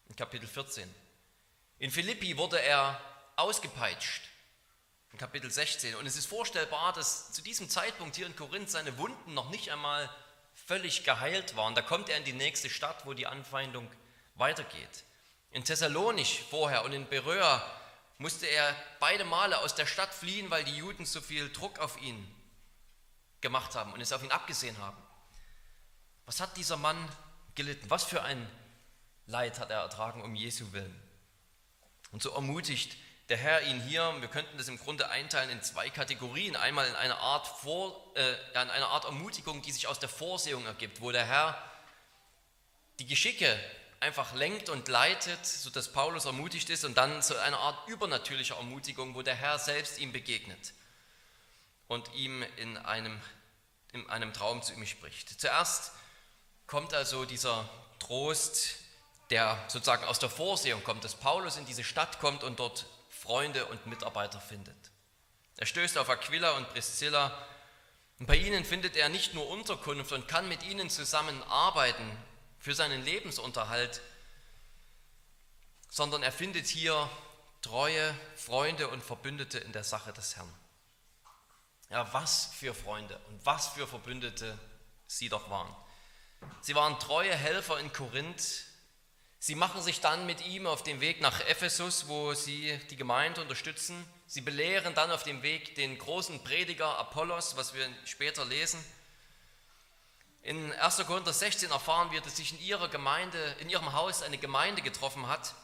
In 0.10 0.16
Kapitel 0.16 0.48
14. 0.48 0.92
In 1.78 1.92
Philippi 1.92 2.38
wurde 2.38 2.60
er 2.60 3.00
ausgepeitscht. 3.36 4.24
In 5.12 5.20
Kapitel 5.20 5.52
16. 5.52 5.94
Und 5.96 6.08
es 6.08 6.18
ist 6.18 6.26
vorstellbar, 6.26 6.92
dass 6.94 7.32
zu 7.34 7.44
diesem 7.44 7.70
Zeitpunkt 7.70 8.16
hier 8.16 8.26
in 8.26 8.36
Korinth 8.36 8.72
seine 8.72 8.98
Wunden 8.98 9.36
noch 9.36 9.52
nicht 9.52 9.72
einmal 9.72 10.10
völlig 10.56 11.04
geheilt 11.04 11.56
waren. 11.56 11.76
Da 11.76 11.84
kommt 11.84 12.10
er 12.10 12.18
in 12.18 12.24
die 12.24 12.34
nächste 12.34 12.70
Stadt, 12.72 13.06
wo 13.06 13.14
die 13.14 13.28
Anfeindung 13.28 13.88
weitergeht. 14.34 15.04
In 15.52 15.64
Thessalonich 15.64 16.44
vorher 16.50 16.84
und 16.84 16.94
in 16.94 17.08
Beröa 17.08 17.64
musste 18.18 18.46
er 18.46 18.76
beide 19.00 19.26
Male 19.26 19.60
aus 19.60 19.76
der 19.76 19.86
Stadt 19.86 20.14
fliehen, 20.14 20.50
weil 20.50 20.64
die 20.64 20.78
Juden 20.78 21.06
so 21.06 21.22
viel 21.22 21.52
Druck 21.52 21.80
auf 21.80 22.02
ihn 22.02 22.32
gemacht 23.42 23.76
haben 23.76 23.94
und 23.94 24.02
es 24.02 24.14
auf 24.14 24.24
ihn 24.24 24.32
abgesehen 24.32 24.78
haben. 24.78 24.98
Was 26.26 26.40
hat 26.40 26.58
dieser 26.58 26.78
Mann 26.78 26.98
gelitten? 27.56 27.90
Was 27.90 28.04
für 28.04 28.24
ein 28.24 28.50
Leid 29.28 29.60
hat 29.60 29.70
er 29.70 29.82
ertragen 29.82 30.22
um 30.22 30.36
Jesu 30.36 30.72
willen? 30.72 31.02
Und 32.12 32.24
so 32.24 32.32
ermutigt 32.32 32.96
der 33.30 33.38
Herr 33.38 33.64
ihn 33.64 33.82
hier, 33.82 34.16
wir 34.20 34.28
könnten 34.28 34.58
das 34.58 34.68
im 34.68 34.78
Grunde 34.78 35.10
einteilen 35.10 35.50
in 35.50 35.62
zwei 35.64 35.90
Kategorien. 35.90 36.56
Einmal 36.56 36.88
in 36.88 36.96
eine 36.96 37.18
Art, 37.18 37.48
Vor, 37.48 38.16
äh, 38.16 38.34
in 38.52 38.70
eine 38.70 38.86
Art 38.88 39.06
Ermutigung, 39.06 39.64
die 39.64 39.72
sich 39.72 39.88
aus 39.88 40.00
der 40.00 40.10
Vorsehung 40.10 40.66
ergibt, 40.66 41.02
wo 41.02 41.12
der 41.12 41.26
Herr 41.26 41.60
die 43.00 43.08
Geschicke 43.08 43.60
einfach 44.06 44.34
lenkt 44.36 44.70
und 44.70 44.88
leitet, 44.88 45.46
sodass 45.46 45.92
Paulus 45.92 46.26
ermutigt 46.26 46.70
ist 46.70 46.86
und 46.86 46.96
dann 46.96 47.24
so 47.24 47.36
eine 47.38 47.58
Art 47.58 47.90
übernatürlicher 47.90 48.56
Ermutigung, 48.56 49.16
wo 49.16 49.24
der 49.24 49.34
Herr 49.34 49.58
selbst 49.58 49.98
ihm 49.98 50.12
begegnet 50.12 50.74
und 51.88 52.14
ihm 52.14 52.44
in 52.58 52.78
einem, 52.78 53.20
in 53.94 54.08
einem 54.08 54.32
Traum 54.32 54.62
zu 54.62 54.74
ihm 54.74 54.86
spricht. 54.86 55.42
Zuerst 55.42 55.92
kommt 56.68 56.94
also 56.94 57.26
dieser 57.26 57.68
Trost, 57.98 58.76
der 59.32 59.58
sozusagen 59.70 60.06
aus 60.06 60.20
der 60.20 60.30
Vorsehung 60.30 60.84
kommt, 60.84 61.04
dass 61.04 61.16
Paulus 61.16 61.58
in 61.58 61.66
diese 61.66 61.84
Stadt 61.84 62.20
kommt 62.20 62.44
und 62.44 62.60
dort 62.60 62.86
Freunde 63.10 63.66
und 63.66 63.88
Mitarbeiter 63.88 64.40
findet. 64.40 64.78
Er 65.58 65.66
stößt 65.66 65.98
auf 65.98 66.10
Aquila 66.10 66.52
und 66.58 66.70
Priscilla 66.74 67.36
und 68.20 68.28
bei 68.28 68.36
ihnen 68.36 68.66
findet 68.66 68.96
er 68.98 69.10
nicht 69.10 69.34
nur 69.34 69.50
Unterkunft 69.50 70.12
und 70.12 70.28
kann 70.28 70.48
mit 70.48 70.64
ihnen 70.64 70.92
zusammen 70.92 71.42
arbeiten 71.44 72.16
für 72.66 72.74
seinen 72.74 73.06
Lebensunterhalt, 73.06 74.02
sondern 75.88 76.24
er 76.24 76.32
findet 76.32 76.66
hier 76.66 77.08
treue 77.62 78.12
Freunde 78.36 78.88
und 78.88 79.04
Verbündete 79.04 79.60
in 79.60 79.72
der 79.72 79.84
Sache 79.84 80.12
des 80.14 80.36
Herrn. 80.36 80.52
Ja, 81.92 82.12
was 82.12 82.50
für 82.58 82.74
Freunde 82.74 83.20
und 83.28 83.46
was 83.46 83.68
für 83.68 83.86
Verbündete 83.86 84.58
sie 85.06 85.30
doch 85.30 85.52
waren. 85.52 85.76
Sie 86.62 86.74
waren 86.74 86.98
treue 86.98 87.36
Helfer 87.36 87.80
in 87.80 87.94
Korinth. 87.94 88.64
Sie 89.38 89.54
machen 89.54 89.84
sich 89.84 90.02
dann 90.02 90.26
mit 90.26 90.44
ihm 90.48 90.66
auf 90.66 90.82
den 90.82 91.02
Weg 91.02 91.22
nach 91.22 91.42
Ephesus, 91.42 92.08
wo 92.08 92.34
sie 92.34 92.80
die 92.90 92.96
Gemeinde 92.96 93.42
unterstützen. 93.42 94.12
Sie 94.26 94.42
belehren 94.42 94.96
dann 94.96 95.12
auf 95.12 95.22
dem 95.22 95.44
Weg 95.44 95.76
den 95.76 96.00
großen 96.00 96.44
Prediger 96.44 96.98
Apollos, 96.98 97.58
was 97.58 97.76
wir 97.76 97.88
später 98.06 98.44
lesen. 98.44 98.84
In 100.46 100.74
1. 100.74 100.98
Korinther 101.08 101.34
16 101.34 101.72
erfahren 101.72 102.12
wir, 102.12 102.22
dass 102.22 102.38
sich 102.38 102.52
in 102.54 102.60
ihrer 102.60 102.88
Gemeinde, 102.88 103.56
in 103.62 103.68
ihrem 103.68 103.94
Haus 103.94 104.22
eine 104.22 104.38
Gemeinde 104.38 104.84
getroffen 104.84 105.28
hat. 105.28 105.56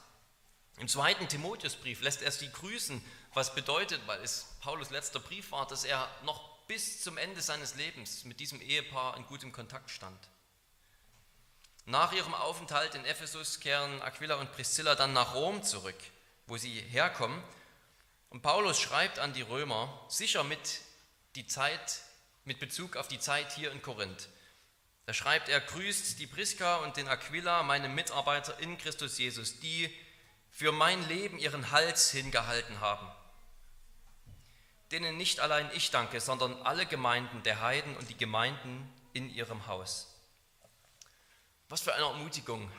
Im 0.79 0.87
zweiten 0.87 1.27
Timotheusbrief 1.27 2.01
lässt 2.01 2.23
er 2.23 2.31
sie 2.31 2.51
grüßen, 2.51 2.99
was 3.35 3.53
bedeutet, 3.53 4.01
weil 4.07 4.19
es 4.23 4.55
Paulus 4.59 4.89
letzter 4.89 5.19
Brief 5.19 5.51
war, 5.51 5.67
dass 5.67 5.83
er 5.83 6.09
noch 6.23 6.65
bis 6.65 7.03
zum 7.03 7.19
Ende 7.19 7.43
seines 7.43 7.75
Lebens 7.75 8.23
mit 8.23 8.39
diesem 8.39 8.59
Ehepaar 8.59 9.15
in 9.17 9.27
gutem 9.27 9.51
Kontakt 9.51 9.91
stand. 9.91 10.17
Nach 11.85 12.11
ihrem 12.11 12.33
Aufenthalt 12.33 12.95
in 12.95 13.05
Ephesus 13.05 13.59
kehren 13.59 14.01
Aquila 14.01 14.37
und 14.37 14.51
Priscilla 14.51 14.95
dann 14.95 15.13
nach 15.13 15.35
Rom 15.35 15.61
zurück, 15.61 15.99
wo 16.47 16.57
sie 16.57 16.81
herkommen. 16.81 17.43
Und 18.31 18.41
Paulus 18.41 18.79
schreibt 18.79 19.19
an 19.19 19.33
die 19.33 19.43
Römer, 19.43 20.07
sicher 20.09 20.43
mit, 20.43 20.81
die 21.35 21.45
Zeit, 21.45 21.99
mit 22.45 22.59
Bezug 22.59 22.95
auf 22.95 23.07
die 23.07 23.19
Zeit 23.19 23.51
hier 23.51 23.71
in 23.71 23.83
Korinth. 23.83 24.27
Da 25.05 25.13
schreibt 25.13 25.49
er, 25.49 25.59
grüßt 25.59 26.19
die 26.19 26.27
Priska 26.27 26.77
und 26.77 26.97
den 26.97 27.07
Aquila, 27.07 27.63
meine 27.63 27.89
Mitarbeiter 27.89 28.59
in 28.59 28.77
Christus 28.77 29.17
Jesus, 29.17 29.59
die 29.59 29.93
für 30.51 30.71
mein 30.71 31.07
Leben 31.07 31.39
ihren 31.39 31.71
Hals 31.71 32.11
hingehalten 32.11 32.79
haben 32.81 33.11
denen 34.91 35.17
nicht 35.17 35.39
allein 35.39 35.69
ich 35.73 35.91
danke, 35.91 36.19
sondern 36.19 36.61
alle 36.63 36.85
Gemeinden 36.85 37.43
der 37.43 37.61
Heiden 37.61 37.95
und 37.97 38.09
die 38.09 38.17
Gemeinden 38.17 38.91
in 39.13 39.33
ihrem 39.33 39.67
Haus. 39.67 40.07
Was 41.69 41.81
für 41.81 41.93
eine 41.93 42.05
Ermutigung 42.05 42.69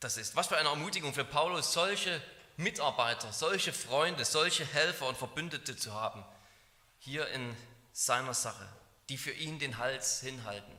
das 0.00 0.16
ist. 0.16 0.36
Was 0.36 0.46
für 0.46 0.56
eine 0.56 0.68
Ermutigung 0.68 1.12
für 1.12 1.24
Paulus, 1.24 1.72
solche 1.72 2.22
Mitarbeiter, 2.56 3.32
solche 3.32 3.72
Freunde, 3.72 4.24
solche 4.24 4.64
Helfer 4.64 5.08
und 5.08 5.18
Verbündete 5.18 5.76
zu 5.76 5.92
haben, 5.92 6.24
hier 6.98 7.28
in 7.28 7.56
seiner 7.92 8.34
Sache, 8.34 8.66
die 9.08 9.18
für 9.18 9.32
ihn 9.32 9.58
den 9.58 9.78
Hals 9.78 10.20
hinhalten, 10.20 10.72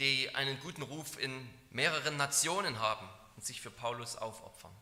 die 0.00 0.34
einen 0.34 0.58
guten 0.60 0.82
Ruf 0.82 1.18
in 1.18 1.48
mehreren 1.70 2.16
Nationen 2.16 2.80
haben 2.80 3.08
und 3.36 3.44
sich 3.44 3.60
für 3.60 3.70
Paulus 3.70 4.16
aufopfern. 4.16 4.74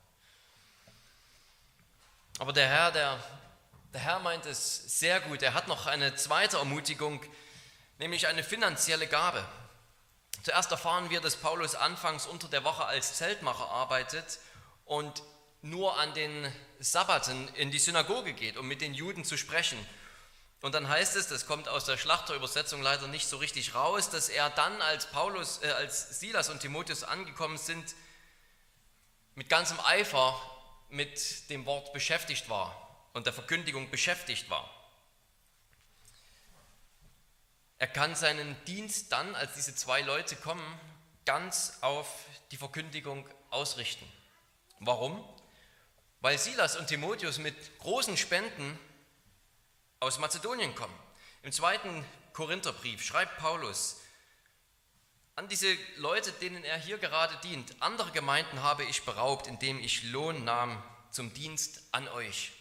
Aber 2.39 2.53
der 2.53 2.69
Herr, 2.69 2.93
der, 2.93 3.23
der 3.93 4.01
Herr 4.01 4.21
meint 4.21 4.47
es 4.47 4.99
sehr 5.01 5.21
gut. 5.21 5.43
Er 5.43 5.55
hat 5.55 5.67
noch 5.67 5.87
eine 5.87 6.15
zweite 6.15 6.59
Ermutigung, 6.59 7.21
nämlich 7.99 8.29
eine 8.29 8.45
finanzielle 8.45 9.09
Gabe. 9.09 9.45
Zuerst 10.45 10.71
erfahren 10.71 11.11
wir, 11.11 11.21
dass 11.21 11.37
Paulus 11.37 11.75
anfangs 11.75 12.27
unter 12.27 12.49
der 12.49 12.63
Woche 12.63 12.85
als 12.85 13.17
Zeltmacher 13.17 13.69
arbeitet 13.69 14.39
und 14.85 15.25
nur 15.63 15.99
an 15.99 16.15
den 16.15 16.53
Sabbaten 16.79 17.49
in 17.55 17.73
die 17.73 17.81
Synagoge 17.81 18.35
geht, 18.35 18.57
um 18.57 18.69
mit 18.69 18.81
den 18.81 18.95
Juden 18.95 19.25
zu 19.25 19.37
sprechen. 19.37 19.79
Und 20.61 20.75
dann 20.75 20.89
heißt 20.89 21.15
es, 21.15 21.29
das 21.29 21.47
kommt 21.47 21.69
aus 21.69 21.85
der 21.85 21.97
Schlachterübersetzung 21.97 22.83
leider 22.83 23.07
nicht 23.07 23.29
so 23.29 23.37
richtig 23.37 23.75
raus, 23.75 24.11
dass 24.11 24.29
er 24.29 24.51
dann, 24.51 24.83
als 24.83 25.07
Paulus, 25.07 25.63
äh, 25.63 25.71
als 25.71 26.19
Silas 26.19 26.49
und 26.49 26.61
Timotheus 26.61 27.05
angekommen 27.05 27.59
sind, 27.59 27.95
mit 29.37 29.49
ganzem 29.49 29.79
Eifer 29.81 30.41
mit 30.89 31.49
dem 31.51 31.65
Wort 31.65 31.93
beschäftigt 31.93 32.49
war 32.49 33.07
und 33.13 33.27
der 33.27 33.33
Verkündigung 33.33 33.91
beschäftigt 33.91 34.51
war. 34.51 34.69
Er 37.79 37.87
kann 37.87 38.17
seinen 38.17 38.57
Dienst 38.65 39.13
dann, 39.13 39.37
als 39.37 39.55
diese 39.55 39.77
zwei 39.77 40.01
Leute 40.01 40.35
kommen, 40.35 40.81
ganz 41.25 41.79
auf 41.83 42.09
die 42.51 42.57
Verkündigung 42.57 43.29
ausrichten. 43.51 44.11
Warum? 44.81 45.23
Weil 46.21 46.37
Silas 46.37 46.77
und 46.77 46.89
Timotheus 46.89 47.39
mit 47.39 47.55
großen 47.79 48.17
Spenden 48.17 48.77
aus 50.01 50.19
Mazedonien 50.19 50.75
kommen. 50.75 50.95
Im 51.43 51.53
zweiten 51.53 52.05
Korintherbrief 52.33 53.05
schreibt 53.05 53.39
Paulus, 53.39 53.97
an 55.35 55.49
diese 55.49 55.77
Leute, 55.97 56.33
denen 56.33 56.65
er 56.65 56.79
hier 56.79 56.99
gerade 56.99 57.37
dient. 57.45 57.75
Andere 57.81 58.11
Gemeinden 58.11 58.63
habe 58.63 58.85
ich 58.85 59.05
beraubt, 59.05 59.47
indem 59.47 59.79
ich 59.79 60.03
Lohn 60.05 60.45
nahm 60.45 60.83
zum 61.11 61.33
Dienst 61.33 61.83
an 61.93 62.09
euch. 62.09 62.53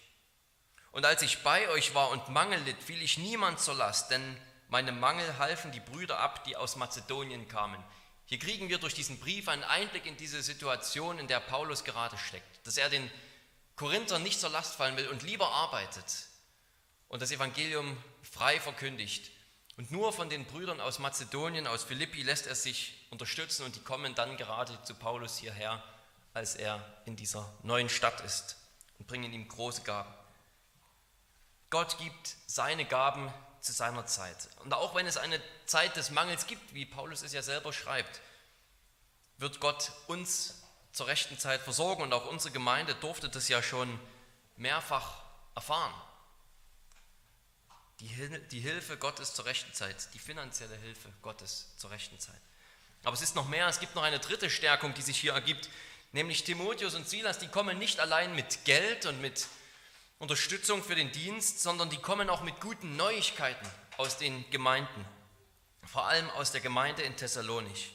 Und 0.92 1.06
als 1.06 1.24
ich 1.24 1.42
bei 1.44 1.70
euch 1.70 1.96
war 1.96 2.10
und 2.10 2.30
Mangel 2.30 2.60
litt, 2.62 2.82
fiel 2.82 3.02
ich 3.02 3.18
niemand 3.18 3.60
zur 3.60 3.76
Last, 3.76 4.12
denn 4.12 4.38
meinem 4.70 5.00
Mangel 5.00 5.38
halfen 5.40 5.72
die 5.72 5.80
Brüder 5.80 6.20
ab, 6.20 6.44
die 6.44 6.56
aus 6.56 6.76
Mazedonien 6.76 7.48
kamen. 7.48 7.84
Hier 8.26 8.40
kriegen 8.40 8.70
wir 8.70 8.78
durch 8.78 8.94
diesen 8.94 9.20
Brief 9.20 9.48
einen 9.48 9.64
Einblick 9.64 10.06
in 10.06 10.18
diese 10.18 10.44
Situation, 10.44 11.18
in 11.18 11.28
der 11.28 11.40
Paulus 11.40 11.84
gerade 11.84 12.18
steckt. 12.18 12.68
Dass 12.68 12.78
er 12.78 12.90
den 12.90 13.10
Korinthern 13.76 14.22
nicht 14.22 14.40
zur 14.40 14.50
Last 14.50 14.76
fallen 14.76 14.98
will 14.98 15.08
und 15.08 15.24
lieber 15.24 15.50
arbeitet 15.50 16.28
und 17.10 17.22
das 17.22 17.32
Evangelium 17.32 17.98
frei 18.22 18.60
verkündigt 18.60 19.32
und 19.78 19.92
nur 19.92 20.12
von 20.12 20.30
den 20.30 20.46
Brüdern 20.46 20.82
aus 20.82 21.00
Mazedonien, 21.00 21.68
aus 21.68 21.84
Philippi 21.84 22.24
lässt 22.24 22.48
er 22.48 22.56
sich 22.56 23.08
unterstützen 23.12 23.66
und 23.66 23.76
die 23.76 23.84
kommen 23.84 24.16
dann 24.16 24.36
gerade 24.38 24.82
zu 24.84 24.96
Paulus 24.96 25.38
hierher, 25.38 25.84
als 26.34 26.56
er 26.56 26.84
in 27.06 27.16
dieser 27.16 27.54
neuen 27.64 27.90
Stadt 27.90 28.22
ist 28.22 28.58
und 28.98 29.08
bringen 29.08 29.32
ihm 29.32 29.48
große 29.48 29.84
Gaben. 29.84 30.14
Gott 31.70 31.98
gibt 32.00 32.36
seine 32.48 32.86
Gaben 32.86 33.32
zu 33.62 33.74
seiner 33.74 34.06
Zeit. 34.06 34.50
Und 34.64 34.74
auch 34.74 34.96
wenn 34.96 35.06
es 35.06 35.18
eine 35.18 35.42
Zeit 35.66 35.96
des 35.96 36.12
Mangels 36.12 36.48
gibt, 36.48 36.74
wie 36.74 36.86
Paulus 36.86 37.22
es 37.22 37.34
ja 37.34 37.42
selber 37.42 37.74
schreibt, 37.74 38.22
wird 39.38 39.60
Gott 39.60 39.92
uns 40.08 40.64
zur 40.92 41.08
rechten 41.08 41.38
Zeit 41.38 41.62
versorgen 41.62 42.02
und 42.02 42.14
auch 42.14 42.26
unsere 42.26 42.52
Gemeinde 42.52 42.96
durfte 42.96 43.30
das 43.30 43.48
ja 43.50 43.62
schon 43.62 44.00
mehrfach 44.56 45.22
erfahren. 45.56 45.94
Die, 48.00 48.40
die 48.52 48.60
Hilfe 48.60 48.98
Gottes 48.98 49.34
zur 49.34 49.46
rechten 49.46 49.74
Zeit, 49.74 49.96
die 50.14 50.20
finanzielle 50.20 50.76
Hilfe 50.76 51.10
Gottes 51.22 51.68
zur 51.78 51.90
rechten 51.90 52.20
Zeit. 52.20 52.40
Aber 53.04 53.16
es 53.16 53.22
ist 53.22 53.36
noch 53.36 53.48
mehr, 53.48 53.68
es 53.68 53.80
gibt 53.80 53.96
noch 53.96 54.04
eine 54.04 54.20
dritte 54.20 54.50
Stärkung, 54.50 54.94
die 54.94 55.02
sich 55.02 55.20
hier 55.20 55.34
ergibt, 55.34 55.70
nämlich 56.12 56.44
Timotheus 56.44 56.94
und 56.94 57.10
Silas, 57.10 57.40
die 57.40 57.48
kommen 57.48 57.78
nicht 57.80 58.00
allein 58.00 58.36
mit 58.36 58.66
Geld 58.66 59.06
und 59.06 59.22
mit 59.22 59.48
Unterstützung 60.20 60.84
für 60.84 60.96
den 60.96 61.12
Dienst, 61.12 61.62
sondern 61.62 61.90
die 61.90 61.98
kommen 61.98 62.30
auch 62.30 62.42
mit 62.42 62.60
guten 62.60 62.96
Neuigkeiten 62.96 63.68
aus 63.98 64.18
den 64.18 64.50
Gemeinden, 64.50 65.06
vor 65.86 66.08
allem 66.08 66.30
aus 66.32 66.52
der 66.52 66.62
Gemeinde 66.62 67.04
in 67.04 67.16
Thessalonich. 67.16 67.94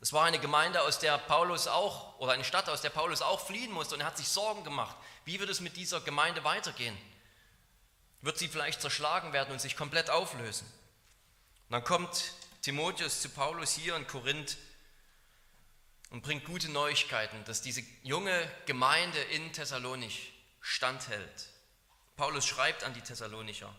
Das 0.00 0.12
war 0.12 0.24
eine 0.24 0.38
Gemeinde, 0.38 0.80
aus 0.82 0.98
der 0.98 1.18
Paulus 1.18 1.66
auch, 1.66 2.18
oder 2.18 2.32
eine 2.32 2.44
Stadt, 2.44 2.68
aus 2.68 2.80
der 2.80 2.90
Paulus 2.90 3.20
auch 3.20 3.46
fliehen 3.46 3.70
musste 3.70 3.94
und 3.94 4.00
er 4.00 4.06
hat 4.06 4.16
sich 4.16 4.28
Sorgen 4.28 4.64
gemacht. 4.64 4.96
Wie 5.24 5.38
wird 5.38 5.50
es 5.50 5.60
mit 5.60 5.76
dieser 5.76 6.00
Gemeinde 6.00 6.42
weitergehen? 6.42 6.96
Wird 8.22 8.38
sie 8.38 8.48
vielleicht 8.48 8.80
zerschlagen 8.80 9.32
werden 9.32 9.52
und 9.52 9.60
sich 9.60 9.76
komplett 9.76 10.10
auflösen. 10.10 10.66
Und 11.68 11.72
dann 11.72 11.84
kommt 11.84 12.34
Timotheus 12.62 13.22
zu 13.22 13.28
Paulus 13.28 13.74
hier 13.74 13.96
in 13.96 14.06
Korinth 14.06 14.58
und 16.10 16.22
bringt 16.22 16.44
gute 16.44 16.70
Neuigkeiten, 16.70 17.44
dass 17.44 17.62
diese 17.62 17.82
junge 18.02 18.50
Gemeinde 18.66 19.18
in 19.18 19.52
Thessalonich 19.52 20.32
standhält. 20.60 21.48
Paulus 22.16 22.46
schreibt 22.46 22.84
an 22.84 22.92
die 22.92 23.00
Thessalonicher. 23.00 23.74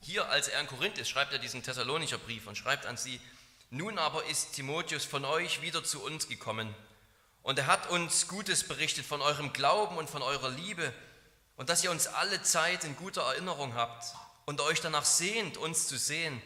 Hier, 0.00 0.30
als 0.30 0.48
er 0.48 0.60
in 0.60 0.66
Korinth 0.66 0.96
ist, 0.98 1.10
schreibt 1.10 1.32
er 1.32 1.38
diesen 1.38 1.62
Thessalonicher 1.62 2.16
Brief 2.16 2.46
und 2.46 2.56
schreibt 2.56 2.86
an 2.86 2.96
sie, 2.96 3.20
nun 3.68 3.98
aber 3.98 4.24
ist 4.24 4.52
Timotheus 4.52 5.04
von 5.04 5.24
euch 5.24 5.60
wieder 5.60 5.84
zu 5.84 6.02
uns 6.02 6.26
gekommen 6.26 6.74
und 7.42 7.58
er 7.58 7.66
hat 7.66 7.90
uns 7.90 8.28
Gutes 8.28 8.66
berichtet 8.66 9.06
von 9.06 9.22
eurem 9.22 9.52
Glauben 9.52 9.96
und 9.96 10.10
von 10.10 10.22
eurer 10.22 10.50
Liebe 10.50 10.92
und 11.60 11.68
dass 11.68 11.84
ihr 11.84 11.90
uns 11.90 12.06
alle 12.06 12.40
Zeit 12.40 12.84
in 12.84 12.96
guter 12.96 13.20
Erinnerung 13.20 13.74
habt 13.74 14.14
und 14.46 14.62
euch 14.62 14.80
danach 14.80 15.04
sehnt, 15.04 15.58
uns 15.58 15.86
zu 15.88 15.98
sehen, 15.98 16.40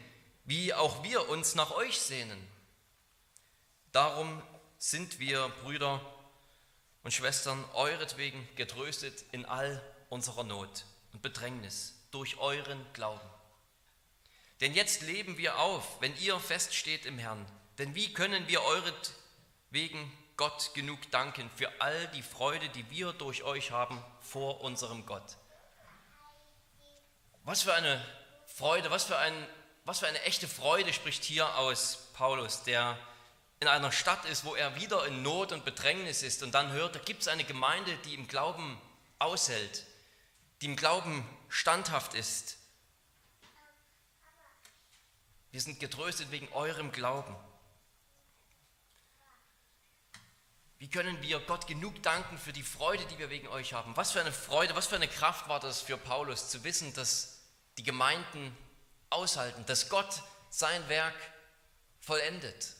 wie 0.44 0.75
auch 0.75 1.04
wir 1.04 1.28
uns 1.28 1.54
nach 1.54 1.71
euch 1.71 2.00
sehnen. 2.00 2.44
Darum 3.92 4.42
sind 4.76 5.21
wir, 5.21 5.50
Brüder 5.62 6.00
und 7.04 7.12
Schwestern, 7.12 7.64
euretwegen 7.75 8.44
getröstet 8.56 9.25
in 9.30 9.44
all 9.44 9.80
unserer 10.09 10.42
Not 10.42 10.85
und 11.12 11.23
Bedrängnis 11.23 11.94
durch 12.11 12.38
euren 12.38 12.85
Glauben. 12.92 13.30
Denn 14.61 14.75
jetzt 14.75 15.02
leben 15.02 15.38
wir 15.38 15.61
auf, 15.61 16.00
wenn 16.00 16.16
ihr 16.16 16.40
feststeht 16.40 17.06
im 17.06 17.18
Herrn. 17.18 17.47
Denn 17.78 17.94
wie 17.94 18.12
können 18.12 18.49
wir 18.49 18.62
euretwegen 18.64 20.12
Gott 20.36 20.72
genug 20.74 21.10
danken 21.10 21.48
für 21.54 21.70
all 21.80 22.08
die 22.08 22.22
Freude, 22.22 22.68
die 22.70 22.88
wir 22.90 23.12
durch 23.12 23.44
euch 23.44 23.70
haben 23.70 24.02
vor 24.20 24.62
unserem 24.62 25.06
Gott. 25.06 25.36
Was 27.44 27.62
für 27.62 27.74
eine 27.74 28.04
Freude, 28.46 28.90
was 28.90 29.04
für, 29.04 29.18
ein, 29.18 29.34
was 29.84 30.00
für 30.00 30.08
eine 30.08 30.22
echte 30.22 30.48
Freude 30.48 30.92
spricht 30.92 31.22
hier 31.22 31.56
aus 31.56 32.08
Paulus, 32.14 32.62
der 32.62 32.98
in 33.60 33.68
einer 33.68 33.92
Stadt 33.92 34.24
ist, 34.24 34.44
wo 34.44 34.54
er 34.54 34.76
wieder 34.76 35.06
in 35.06 35.22
Not 35.22 35.52
und 35.52 35.64
Bedrängnis 35.64 36.22
ist 36.22 36.42
und 36.42 36.52
dann 36.52 36.72
hört, 36.72 36.96
da 36.96 36.98
gibt 36.98 37.22
es 37.22 37.28
eine 37.28 37.44
Gemeinde, 37.44 37.96
die 38.04 38.14
im 38.14 38.26
Glauben 38.26 38.80
aushält, 39.18 39.86
die 40.60 40.66
im 40.66 40.76
Glauben 40.76 41.24
standhaft 41.48 42.14
ist. 42.14 42.58
Wir 45.52 45.60
sind 45.60 45.78
getröstet 45.78 46.32
wegen 46.32 46.48
eurem 46.52 46.90
Glauben. 46.90 47.36
Wie 50.84 50.90
können 50.90 51.22
wir 51.22 51.40
Gott 51.40 51.66
genug 51.66 52.02
danken 52.02 52.36
für 52.36 52.52
die 52.52 52.62
Freude, 52.62 53.06
die 53.06 53.18
wir 53.18 53.30
wegen 53.30 53.48
euch 53.48 53.72
haben? 53.72 53.96
Was 53.96 54.12
für 54.12 54.20
eine 54.20 54.34
Freude, 54.34 54.76
was 54.76 54.88
für 54.88 54.96
eine 54.96 55.08
Kraft 55.08 55.48
war 55.48 55.58
das 55.58 55.80
für 55.80 55.96
Paulus 55.96 56.50
zu 56.50 56.62
wissen, 56.62 56.92
dass 56.92 57.40
die 57.78 57.82
Gemeinden 57.82 58.54
aushalten, 59.08 59.64
dass 59.64 59.88
Gott 59.88 60.22
sein 60.50 60.86
Werk 60.90 61.14
vollendet, 62.00 62.74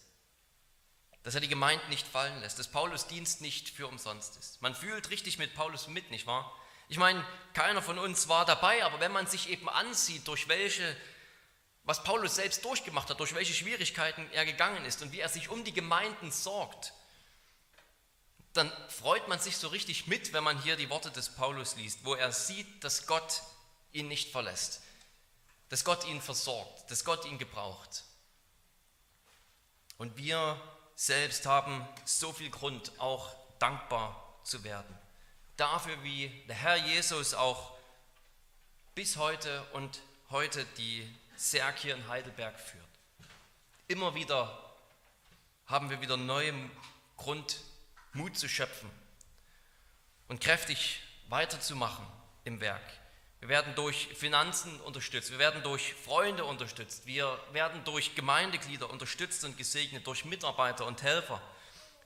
dass 1.23 1.34
er 1.34 1.40
die 1.40 1.49
Gemeinden 1.49 1.88
nicht 1.88 2.06
fallen 2.06 2.38
lässt, 2.40 2.58
dass 2.58 2.68
Paulus 2.68 3.06
Dienst 3.06 3.40
nicht 3.40 3.70
für 3.70 3.88
umsonst 3.88 4.37
ist. 4.37 4.61
Man 4.61 4.75
fühlt 4.75 5.08
richtig 5.08 5.38
mit 5.38 5.54
Paulus 5.54 5.88
mit, 5.88 6.11
nicht 6.11 6.26
wahr? 6.26 6.54
Ich 6.90 6.99
meine, 6.99 7.25
keiner 7.54 7.80
von 7.80 7.99
uns 7.99 8.28
war 8.28 8.44
dabei, 8.44 8.84
aber 8.84 9.00
wenn 9.00 9.12
man 9.12 9.26
sich 9.28 9.49
eben 9.49 9.70
ansieht, 9.70 10.28
durch 10.28 10.46
welche, 10.49 10.94
was 11.84 12.04
Paulus 12.04 12.34
selbst 12.34 12.66
durchgemacht 12.66 13.08
hat, 13.08 13.18
durch 13.18 13.34
welche 13.34 13.54
Schwierigkeiten 13.54 14.30
er 14.32 14.44
gegangen 14.44 14.84
ist 14.84 15.00
und 15.00 15.11
wie 15.12 15.20
er 15.20 15.30
sich 15.30 15.49
um 15.49 15.64
die 15.64 15.73
Gemeinden 15.73 16.30
sorgt, 16.30 16.92
dann 18.54 18.73
freut 18.88 19.26
man 19.28 19.40
sich 19.40 19.56
so 19.56 19.68
richtig 19.68 20.06
mit, 20.06 20.32
wenn 20.32 20.44
man 20.44 20.62
hier 20.62 20.76
die 20.76 20.88
Worte 20.88 21.11
des 21.11 21.28
Paulus 21.28 21.75
liest, 21.76 22.04
wo 22.04 22.14
er 22.14 22.32
sieht, 22.32 22.84
dass 22.84 23.06
Gott 23.06 23.42
ihn 23.92 24.08
nicht 24.08 24.30
verlässt, 24.30 24.80
dass 25.68 25.84
Gott 25.84 26.06
ihn 26.06 26.23
versorgt, 26.23 26.90
dass 26.90 27.04
Gott 27.04 27.25
ihn 27.26 27.38
gebraucht. 27.38 28.04
Und 29.99 30.16
wir 30.16 30.61
selbst 30.94 31.46
haben 31.46 31.87
so 32.04 32.32
viel 32.32 32.50
Grund, 32.50 32.92
auch 32.99 33.34
dankbar 33.58 34.40
zu 34.44 34.62
werden. 34.62 34.99
Dafür, 35.56 36.02
wie 36.04 36.28
der 36.49 36.56
Herr 36.56 36.76
Jesus 36.76 37.34
auch 37.34 37.73
bis 38.94 39.16
heute 39.16 39.64
und 39.73 40.00
heute 40.30 40.64
die 40.78 41.12
Serg 41.37 41.78
hier 41.78 41.96
in 41.96 42.06
Heidelberg 42.06 42.58
führt. 42.58 42.84
Immer 43.88 44.14
wieder 44.14 44.76
haben 45.66 45.90
wir 45.90 46.00
wieder 46.00 46.16
neuen 46.16 46.70
Grund, 47.16 47.58
Mut 48.14 48.38
zu 48.38 48.49
schöpfen 48.49 48.90
und 50.28 50.40
kräftig 50.40 51.00
weiterzumachen 51.28 52.06
im 52.44 52.61
Werk. 52.61 52.83
Wir 53.40 53.49
werden 53.49 53.75
durch 53.75 54.09
Finanzen 54.14 54.80
unterstützt, 54.80 55.30
wir 55.30 55.38
werden 55.38 55.62
durch 55.62 55.92
Freunde 55.92 56.44
unterstützt, 56.47 57.04
wir 57.06 57.38
werden 57.52 57.85
durch 57.85 58.14
Gemeindeglieder 58.14 58.88
unterstützt 58.88 59.44
und 59.44 59.59
gesegnet, 59.59 60.06
durch 60.06 60.25
Mitarbeiter 60.25 60.87
und 60.87 61.02
Helfer, 61.02 61.42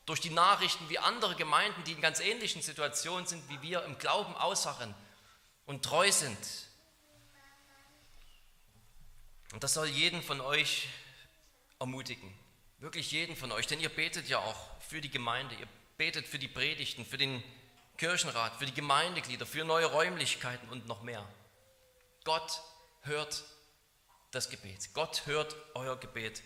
durch 0.04 0.20
die 0.20 0.30
Nachrichten, 0.30 0.88
wie 0.88 0.98
andere 0.98 1.36
Gemeinden, 1.36 1.84
die 1.84 1.92
in 1.92 2.00
ganz 2.00 2.18
ähnlichen 2.18 2.60
Situationen 2.60 3.26
sind, 3.26 3.48
wie 3.50 3.62
wir 3.62 3.84
im 3.84 3.98
Glauben 3.98 4.34
aussachen 4.34 4.94
und 5.66 5.84
treu 5.84 6.10
sind. 6.10 6.38
Und 9.52 9.62
das 9.62 9.74
soll 9.74 9.86
jeden 9.86 10.22
von 10.22 10.40
euch 10.40 10.88
ermutigen, 11.78 12.36
wirklich 12.78 13.12
jeden 13.12 13.36
von 13.36 13.52
euch, 13.52 13.66
denn 13.66 13.78
ihr 13.78 13.90
betet 13.90 14.28
ja 14.28 14.38
auch 14.38 14.80
für 14.80 15.00
die 15.00 15.10
Gemeinde, 15.10 15.54
ihr 15.54 15.68
betet 15.98 16.26
für 16.28 16.38
die 16.38 16.48
Predigten, 16.48 17.04
für 17.04 17.18
den 17.18 17.42
Kirchenrat, 17.98 18.56
für 18.56 18.66
die 18.66 18.72
Gemeindeglieder, 18.72 19.44
für 19.44 19.64
neue 19.64 19.86
Räumlichkeiten 19.86 20.68
und 20.68 20.86
noch 20.86 21.02
mehr. 21.02 21.28
Gott 22.24 22.62
hört 23.02 23.42
das 24.30 24.48
Gebet. 24.48 24.94
Gott 24.94 25.26
hört 25.26 25.56
euer 25.74 25.98
Gebet 25.98 26.42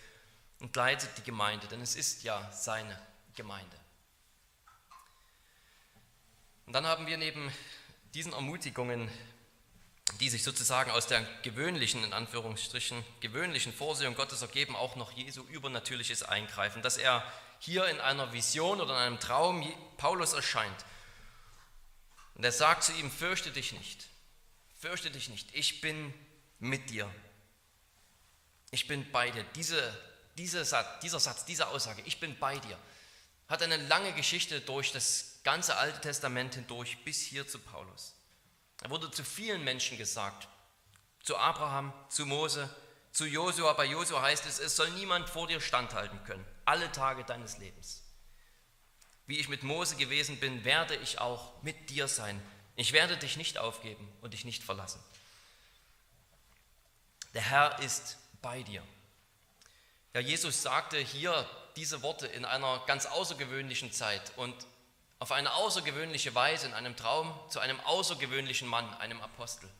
und 0.61 0.75
leitet 0.75 1.19
die 1.19 1.23
Gemeinde, 1.23 1.67
denn 1.67 1.83
es 1.83 1.95
ist 1.95 2.25
ja 2.25 2.51
seine 2.51 2.99
Gemeinde. 3.37 3.77
Und 6.67 6.73
dann 6.73 6.87
haben 6.87 7.07
wir 7.07 7.19
neben 7.19 7.53
diesen 8.15 8.33
Ermutigungen, 8.33 9.11
die 10.21 10.31
sich 10.31 10.43
sozusagen 10.43 10.91
aus 10.91 11.07
der 11.07 11.23
gewöhnlichen, 11.43 12.05
in 12.05 12.13
Anführungsstrichen, 12.15 13.05
gewöhnlichen 13.21 13.73
Vorsehung 13.75 14.15
Gottes 14.15 14.41
ergeben, 14.41 14.77
auch 14.77 14.97
noch 14.97 15.13
Jesu 15.13 15.43
übernatürliches 15.45 16.23
Eingreifen, 16.23 16.81
dass 16.81 16.97
er 16.97 17.23
hier 17.65 17.87
in 17.87 18.01
einer 18.01 18.33
Vision 18.33 18.81
oder 18.81 18.95
in 18.95 19.03
einem 19.03 19.21
Traum 19.21 19.65
Paulus 19.97 20.33
erscheint. 20.33 20.85
Und 22.35 22.43
er 22.43 22.51
sagt 22.51 22.83
zu 22.83 22.93
ihm, 22.93 23.09
fürchte 23.09 23.53
dich 23.53 23.73
nicht, 23.73 24.09
fürchte 24.81 25.13
dich 25.13 25.29
nicht, 25.29 25.55
ich 25.55 25.81
bin 25.81 26.13
mit 26.59 26.91
dir. 26.91 27.09
Ich 28.73 28.89
bin 28.89 29.09
bei 29.13 29.31
dir. 29.31 29.45
Diese, 29.55 29.97
diese 30.37 30.65
Satz, 30.65 31.01
dieser 31.03 31.21
Satz, 31.21 31.45
diese 31.45 31.69
Aussage, 31.69 32.03
ich 32.05 32.19
bin 32.19 32.37
bei 32.37 32.59
dir, 32.59 32.77
hat 33.49 33.63
eine 33.63 33.77
lange 33.77 34.13
Geschichte 34.15 34.61
durch 34.61 34.91
das 34.91 35.39
ganze 35.45 35.77
Alte 35.77 36.01
Testament 36.01 36.57
hindurch 36.57 37.05
bis 37.05 37.21
hier 37.21 37.47
zu 37.47 37.61
Paulus. 37.61 38.15
Er 38.83 38.91
wurde 38.91 39.09
zu 39.13 39.23
vielen 39.23 39.63
Menschen 39.63 39.99
gesagt, 39.99 40.49
zu 41.23 41.37
Abraham, 41.37 41.93
zu 42.09 42.27
Mose, 42.27 42.69
zu 43.13 43.27
Josua. 43.27 43.73
Bei 43.75 43.85
Josua 43.85 44.23
heißt 44.23 44.47
es, 44.47 44.59
es 44.59 44.75
soll 44.77 44.91
niemand 44.91 45.29
vor 45.29 45.47
dir 45.47 45.61
standhalten 45.61 46.23
können 46.25 46.45
alle 46.65 46.91
Tage 46.93 47.25
deines 47.25 47.59
Lebens. 47.59 48.03
Wie 49.27 49.39
ich 49.39 49.49
mit 49.49 49.63
Mose 49.63 49.97
gewesen 49.97 50.39
bin, 50.39 50.65
werde 50.65 50.97
ich 50.97 51.21
auch 51.21 51.63
mit 51.63 51.91
dir 51.91 52.09
sein. 52.09 52.41
Ich 52.77 52.93
werde 52.93 53.17
dich 53.17 53.37
nicht 53.37 53.59
aufgeben 53.59 54.11
und 54.21 54.35
dich 54.35 54.45
nicht 54.45 54.63
verlassen. 54.63 55.03
Der 57.35 57.43
Herr 57.43 57.79
ist 57.81 58.19
bei 58.41 58.63
dir. 58.63 58.83
Ja, 60.15 60.21
Jesus 60.21 60.63
sagte 60.63 60.99
hier 60.99 61.49
diese 61.77 62.03
Worte 62.03 62.27
in 62.27 62.45
einer 62.45 62.83
ganz 62.87 63.07
außergewöhnlichen 63.07 63.93
Zeit 63.93 64.33
und 64.37 64.55
auf 65.19 65.33
eine 65.33 65.55
außergewöhnliche 65.55 66.35
Weise 66.35 66.67
in 66.67 66.75
einem 66.75 66.97
Traum 66.97 67.33
zu 67.49 67.61
einem 67.61 67.81
außergewöhnlichen 67.81 68.69
Mann, 68.69 68.93
einem 68.95 69.21
Apostel. 69.23 69.71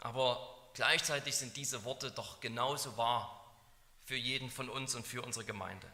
Aber 0.00 0.53
gleichzeitig 0.74 1.36
sind 1.36 1.56
diese 1.56 1.84
Worte 1.84 2.10
doch 2.10 2.40
genauso 2.40 2.96
wahr 2.96 3.44
für 4.04 4.16
jeden 4.16 4.50
von 4.50 4.68
uns 4.68 4.94
und 4.94 5.06
für 5.06 5.22
unsere 5.22 5.44
Gemeinde. 5.44 5.90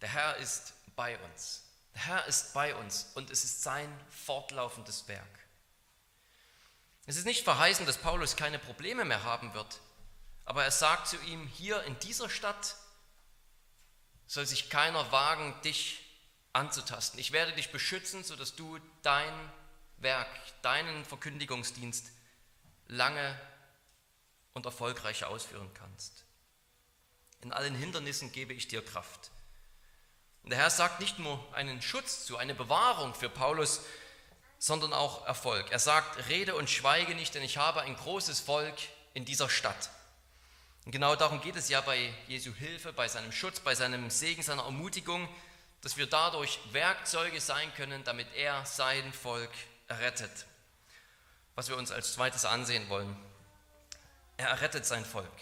Der 0.00 0.10
Herr 0.10 0.36
ist 0.36 0.74
bei 0.94 1.18
uns. 1.18 1.62
Der 1.94 2.02
Herr 2.02 2.26
ist 2.26 2.52
bei 2.52 2.74
uns 2.74 3.10
und 3.14 3.30
es 3.30 3.44
ist 3.44 3.62
sein 3.62 3.88
fortlaufendes 4.10 5.08
Werk. 5.08 5.26
Es 7.06 7.16
ist 7.16 7.24
nicht 7.24 7.44
verheißen, 7.44 7.86
dass 7.86 7.98
Paulus 7.98 8.36
keine 8.36 8.58
Probleme 8.58 9.04
mehr 9.04 9.22
haben 9.22 9.54
wird, 9.54 9.80
aber 10.44 10.64
er 10.64 10.70
sagt 10.70 11.08
zu 11.08 11.16
ihm, 11.22 11.46
hier 11.46 11.82
in 11.84 11.98
dieser 12.00 12.28
Stadt 12.28 12.76
soll 14.26 14.44
sich 14.44 14.70
keiner 14.70 15.10
wagen, 15.12 15.54
dich 15.62 16.00
anzutasten. 16.52 17.20
Ich 17.20 17.32
werde 17.32 17.52
dich 17.52 17.70
beschützen, 17.70 18.24
sodass 18.24 18.56
du 18.56 18.78
dein 19.02 19.52
Werk, 19.98 20.28
deinen 20.62 21.04
Verkündigungsdienst 21.04 22.10
lange 22.88 23.38
und 24.52 24.66
erfolgreich 24.66 25.24
ausführen 25.24 25.70
kannst. 25.74 26.24
In 27.42 27.52
allen 27.52 27.74
Hindernissen 27.74 28.32
gebe 28.32 28.52
ich 28.52 28.68
dir 28.68 28.84
Kraft. 28.84 29.30
Und 30.42 30.50
der 30.50 30.58
Herr 30.58 30.70
sagt 30.70 31.00
nicht 31.00 31.18
nur 31.18 31.40
einen 31.54 31.82
Schutz 31.82 32.24
zu, 32.24 32.36
eine 32.36 32.54
Bewahrung 32.54 33.14
für 33.14 33.28
Paulus, 33.28 33.82
sondern 34.58 34.92
auch 34.92 35.26
Erfolg. 35.26 35.70
Er 35.70 35.78
sagt, 35.78 36.28
rede 36.28 36.54
und 36.54 36.70
schweige 36.70 37.14
nicht, 37.14 37.34
denn 37.34 37.42
ich 37.42 37.58
habe 37.58 37.82
ein 37.82 37.96
großes 37.96 38.40
Volk 38.40 38.74
in 39.12 39.24
dieser 39.24 39.48
Stadt. 39.48 39.90
Und 40.84 40.92
genau 40.92 41.16
darum 41.16 41.40
geht 41.40 41.56
es 41.56 41.68
ja 41.68 41.80
bei 41.80 42.14
Jesu 42.28 42.54
Hilfe, 42.54 42.92
bei 42.92 43.08
seinem 43.08 43.32
Schutz, 43.32 43.60
bei 43.60 43.74
seinem 43.74 44.08
Segen, 44.08 44.42
seiner 44.42 44.64
Ermutigung, 44.64 45.28
dass 45.82 45.96
wir 45.96 46.06
dadurch 46.06 46.60
Werkzeuge 46.72 47.40
sein 47.40 47.72
können, 47.74 48.04
damit 48.04 48.32
er 48.34 48.64
sein 48.64 49.12
Volk 49.12 49.50
errettet. 49.88 50.46
Was 51.56 51.68
wir 51.68 51.76
uns 51.76 51.90
als 51.90 52.12
zweites 52.12 52.44
ansehen 52.44 52.88
wollen. 52.88 53.16
Er 54.36 54.48
errettet 54.48 54.86
sein 54.86 55.04
Volk. 55.04 55.32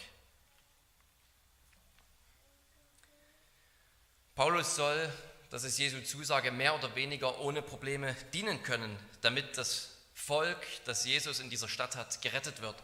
Paulus 4.33 4.75
soll, 4.75 5.11
das 5.49 5.63
ist 5.63 5.77
Jesu 5.77 6.01
Zusage, 6.01 6.51
mehr 6.51 6.75
oder 6.75 6.95
weniger 6.95 7.39
ohne 7.39 7.61
Probleme 7.61 8.15
dienen 8.33 8.63
können, 8.63 8.97
damit 9.21 9.57
das 9.57 9.91
Volk, 10.13 10.57
das 10.85 11.05
Jesus 11.05 11.39
in 11.39 11.49
dieser 11.49 11.69
Stadt 11.69 11.95
hat, 11.95 12.21
gerettet 12.21 12.61
wird. 12.61 12.75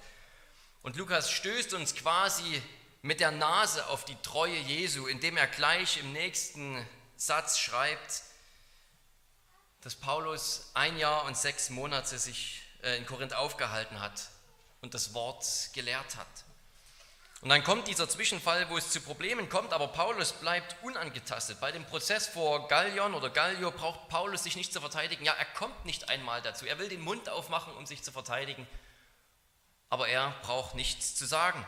Und 0.84 0.96
Lukas 0.98 1.32
stößt 1.32 1.74
uns 1.74 1.96
quasi 1.96 2.62
mit 3.02 3.20
der 3.20 3.32
Nase 3.32 3.88
auf 3.88 4.06
die 4.06 4.16
Treue 4.22 4.58
Jesu, 4.60 5.08
indem 5.08 5.38
er 5.38 5.48
gleich 5.48 5.98
im 5.98 6.14
nächsten 6.14 6.86
Satz 7.18 7.60
schreibt, 7.60 8.24
dass 9.82 9.96
Paulus 9.96 10.70
ein 10.74 10.98
Jahr 10.98 11.26
und 11.26 11.36
sechs 11.36 11.70
Monate 11.70 12.20
sich 12.20 12.62
in 12.82 13.06
Korinth 13.06 13.34
aufgehalten 13.34 14.00
hat 14.00 14.30
und 14.82 14.94
das 14.94 15.14
Wort 15.14 15.46
gelehrt 15.74 16.16
hat. 16.16 16.28
Und 17.42 17.50
dann 17.50 17.64
kommt 17.64 17.88
dieser 17.88 18.08
Zwischenfall, 18.08 18.70
wo 18.70 18.78
es 18.78 18.92
zu 18.92 19.02
Problemen 19.02 19.50
kommt, 19.50 19.74
aber 19.74 19.88
Paulus 19.88 20.32
bleibt 20.34 20.76
unangetastet. 20.84 21.60
Bei 21.60 21.72
dem 21.72 21.86
Prozess 21.86 22.28
vor 22.28 22.68
Gallion 22.68 23.16
oder 23.16 23.32
Gallio 23.32 23.72
braucht 23.72 24.10
Paulus 24.10 24.44
sich 24.44 24.56
nicht 24.56 24.72
zu 24.72 24.80
verteidigen. 24.80 25.26
Ja, 25.26 25.34
er 25.34 25.46
kommt 25.46 25.86
nicht 25.86 26.10
einmal 26.10 26.44
dazu. 26.44 26.68
Er 26.68 26.78
will 26.78 26.88
den 26.88 27.02
Mund 27.02 27.30
aufmachen, 27.30 27.74
um 27.74 27.88
sich 27.88 28.04
zu 28.04 28.12
verteidigen, 28.12 28.68
aber 29.90 30.08
er 30.08 30.36
braucht 30.44 30.76
nichts 30.76 31.16
zu 31.16 31.26
sagen. 31.26 31.66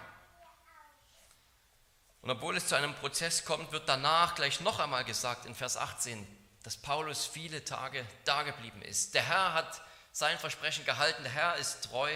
Und 2.22 2.30
obwohl 2.30 2.56
es 2.56 2.68
zu 2.68 2.76
einem 2.76 2.94
Prozess 2.96 3.44
kommt, 3.44 3.72
wird 3.72 3.90
danach 3.90 4.36
gleich 4.36 4.62
noch 4.62 4.80
einmal 4.80 5.04
gesagt 5.04 5.46
in 5.48 5.56
Vers 5.56 5.76
18, 5.76 6.26
dass 6.62 6.78
Paulus 6.78 7.26
viele 7.26 7.66
Tage 7.66 8.06
dageblieben 8.26 8.82
ist. 8.84 9.16
Der 9.16 9.24
Herr 9.24 9.54
hat 9.54 9.82
sein 10.14 10.38
Versprechen 10.38 10.86
gehalten, 10.86 11.24
der 11.24 11.32
Herr 11.32 11.56
ist 11.58 11.86
treu, 11.86 12.10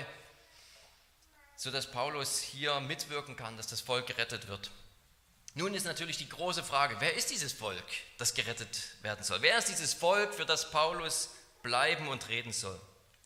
sodass 1.57 1.91
Paulus 1.91 2.39
hier 2.39 2.79
mitwirken 2.79 3.35
kann, 3.35 3.57
dass 3.57 3.67
das 3.67 3.81
Volk 3.81 4.05
gerettet 4.05 4.47
wird. 4.47 4.69
Nun 5.55 5.73
ist 5.73 5.85
natürlich 5.85 6.17
die 6.17 6.29
große 6.29 6.63
Frage, 6.63 6.97
wer 6.99 7.15
ist 7.15 7.31
dieses 7.31 7.51
Volk, 7.51 7.83
das 8.19 8.35
gerettet 8.35 8.91
werden 9.01 9.23
soll? 9.23 9.41
Wer 9.41 9.57
ist 9.57 9.69
dieses 9.69 9.95
Volk, 9.95 10.35
für 10.35 10.45
das 10.45 10.69
Paulus 10.69 11.31
bleiben 11.63 12.07
und 12.07 12.29
reden 12.29 12.53
soll? 12.53 12.79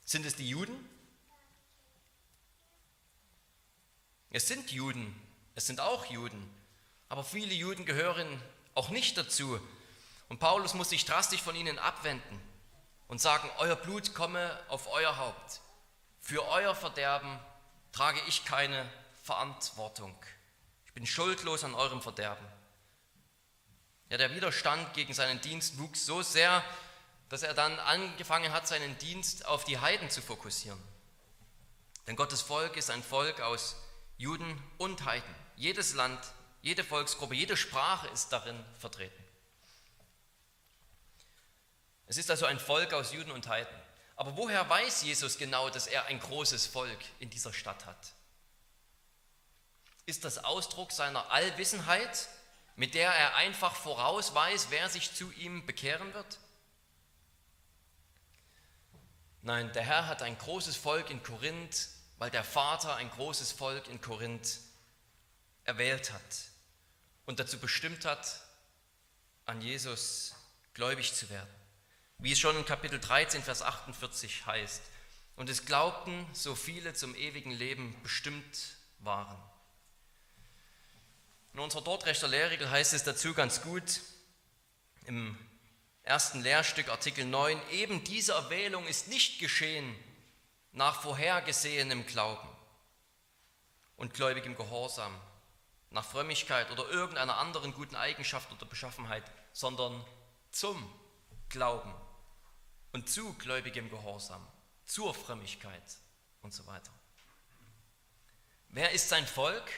Sind 0.05 0.25
es 0.25 0.37
die 0.37 0.47
Juden? 0.47 0.89
Es 4.29 4.47
sind 4.47 4.71
Juden, 4.71 5.13
es 5.55 5.67
sind 5.67 5.81
auch 5.81 6.05
Juden, 6.05 6.49
aber 7.09 7.25
viele 7.25 7.53
Juden 7.53 7.85
gehören 7.85 8.41
auch 8.73 8.87
nicht 8.87 9.17
dazu. 9.17 9.59
Und 10.29 10.39
Paulus 10.39 10.73
muss 10.73 10.91
sich 10.91 11.03
drastisch 11.03 11.41
von 11.41 11.57
ihnen 11.57 11.77
abwenden 11.77 12.50
und 13.11 13.19
sagen, 13.19 13.49
euer 13.57 13.75
Blut 13.75 14.15
komme 14.15 14.57
auf 14.69 14.87
euer 14.87 15.17
Haupt. 15.17 15.59
Für 16.21 16.47
euer 16.47 16.73
Verderben 16.73 17.37
trage 17.91 18.21
ich 18.29 18.45
keine 18.45 18.89
Verantwortung. 19.23 20.15
Ich 20.85 20.93
bin 20.93 21.05
schuldlos 21.05 21.65
an 21.65 21.75
eurem 21.75 22.01
Verderben. 22.01 22.45
Ja, 24.07 24.15
der 24.15 24.33
Widerstand 24.33 24.93
gegen 24.93 25.13
seinen 25.13 25.41
Dienst 25.41 25.77
wuchs 25.77 26.05
so 26.05 26.21
sehr, 26.21 26.63
dass 27.27 27.43
er 27.43 27.53
dann 27.53 27.77
angefangen 27.79 28.53
hat, 28.53 28.65
seinen 28.65 28.97
Dienst 28.99 29.45
auf 29.45 29.65
die 29.65 29.77
Heiden 29.77 30.09
zu 30.09 30.21
fokussieren. 30.21 30.81
Denn 32.07 32.15
Gottes 32.15 32.41
Volk 32.41 32.77
ist 32.77 32.89
ein 32.89 33.03
Volk 33.03 33.41
aus 33.41 33.75
Juden 34.17 34.63
und 34.77 35.03
Heiden. 35.03 35.35
Jedes 35.57 35.95
Land, 35.95 36.19
jede 36.61 36.85
Volksgruppe, 36.85 37.35
jede 37.35 37.57
Sprache 37.57 38.07
ist 38.07 38.29
darin 38.29 38.63
vertreten. 38.79 39.20
Es 42.11 42.17
ist 42.17 42.29
also 42.29 42.45
ein 42.45 42.59
Volk 42.59 42.91
aus 42.91 43.13
Juden 43.13 43.31
und 43.31 43.47
Heiden. 43.47 43.73
Aber 44.17 44.35
woher 44.35 44.69
weiß 44.69 45.03
Jesus 45.03 45.37
genau, 45.37 45.69
dass 45.69 45.87
er 45.87 46.07
ein 46.07 46.19
großes 46.19 46.67
Volk 46.67 46.99
in 47.19 47.29
dieser 47.29 47.53
Stadt 47.53 47.85
hat? 47.85 48.11
Ist 50.05 50.25
das 50.25 50.43
Ausdruck 50.43 50.91
seiner 50.91 51.31
Allwissenheit, 51.31 52.27
mit 52.75 52.95
der 52.95 53.09
er 53.13 53.35
einfach 53.35 53.75
vorausweist, 53.75 54.71
wer 54.71 54.89
sich 54.89 55.15
zu 55.15 55.31
ihm 55.31 55.65
bekehren 55.65 56.13
wird? 56.13 56.39
Nein, 59.41 59.71
der 59.71 59.83
Herr 59.83 60.07
hat 60.07 60.21
ein 60.21 60.37
großes 60.37 60.75
Volk 60.75 61.11
in 61.11 61.23
Korinth, 61.23 61.87
weil 62.17 62.29
der 62.29 62.43
Vater 62.43 62.97
ein 62.97 63.09
großes 63.09 63.53
Volk 63.53 63.87
in 63.87 64.01
Korinth 64.01 64.59
erwählt 65.63 66.11
hat 66.11 66.21
und 67.25 67.39
dazu 67.39 67.57
bestimmt 67.57 68.03
hat, 68.03 68.41
an 69.45 69.61
Jesus 69.61 70.35
gläubig 70.73 71.13
zu 71.13 71.29
werden 71.29 71.60
wie 72.21 72.31
es 72.31 72.39
schon 72.39 72.55
in 72.55 72.65
Kapitel 72.65 72.99
13, 72.99 73.41
Vers 73.41 73.63
48 73.63 74.45
heißt. 74.45 74.81
Und 75.35 75.49
es 75.49 75.65
glaubten 75.65 76.25
so 76.33 76.53
viele 76.55 76.93
zum 76.93 77.15
ewigen 77.15 77.51
Leben 77.51 77.95
bestimmt 78.03 78.75
waren. 78.99 79.37
In 81.53 81.59
unserer 81.59 81.81
Dortrechter 81.81 82.27
Lehrregel 82.27 82.69
heißt 82.69 82.93
es 82.93 83.03
dazu 83.03 83.33
ganz 83.33 83.63
gut, 83.63 84.01
im 85.05 85.35
ersten 86.03 86.41
Lehrstück 86.41 86.89
Artikel 86.89 87.25
9, 87.25 87.59
eben 87.71 88.03
diese 88.03 88.33
Erwählung 88.33 88.85
ist 88.85 89.07
nicht 89.07 89.39
geschehen 89.39 89.95
nach 90.73 91.01
vorhergesehenem 91.01 92.05
Glauben 92.05 92.47
und 93.97 94.13
gläubigem 94.13 94.55
Gehorsam, 94.55 95.19
nach 95.89 96.05
Frömmigkeit 96.05 96.71
oder 96.71 96.87
irgendeiner 96.87 97.37
anderen 97.37 97.73
guten 97.73 97.95
Eigenschaft 97.95 98.49
oder 98.51 98.65
Beschaffenheit, 98.65 99.23
sondern 99.51 100.05
zum 100.51 100.87
Glauben 101.49 101.93
und 102.93 103.09
zu 103.09 103.33
gläubigem 103.33 103.89
Gehorsam, 103.89 104.45
zur 104.85 105.13
Frömmigkeit 105.13 105.97
und 106.41 106.53
so 106.53 106.65
weiter. 106.67 106.91
Wer 108.69 108.91
ist 108.91 109.09
sein 109.09 109.25
Volk? 109.25 109.69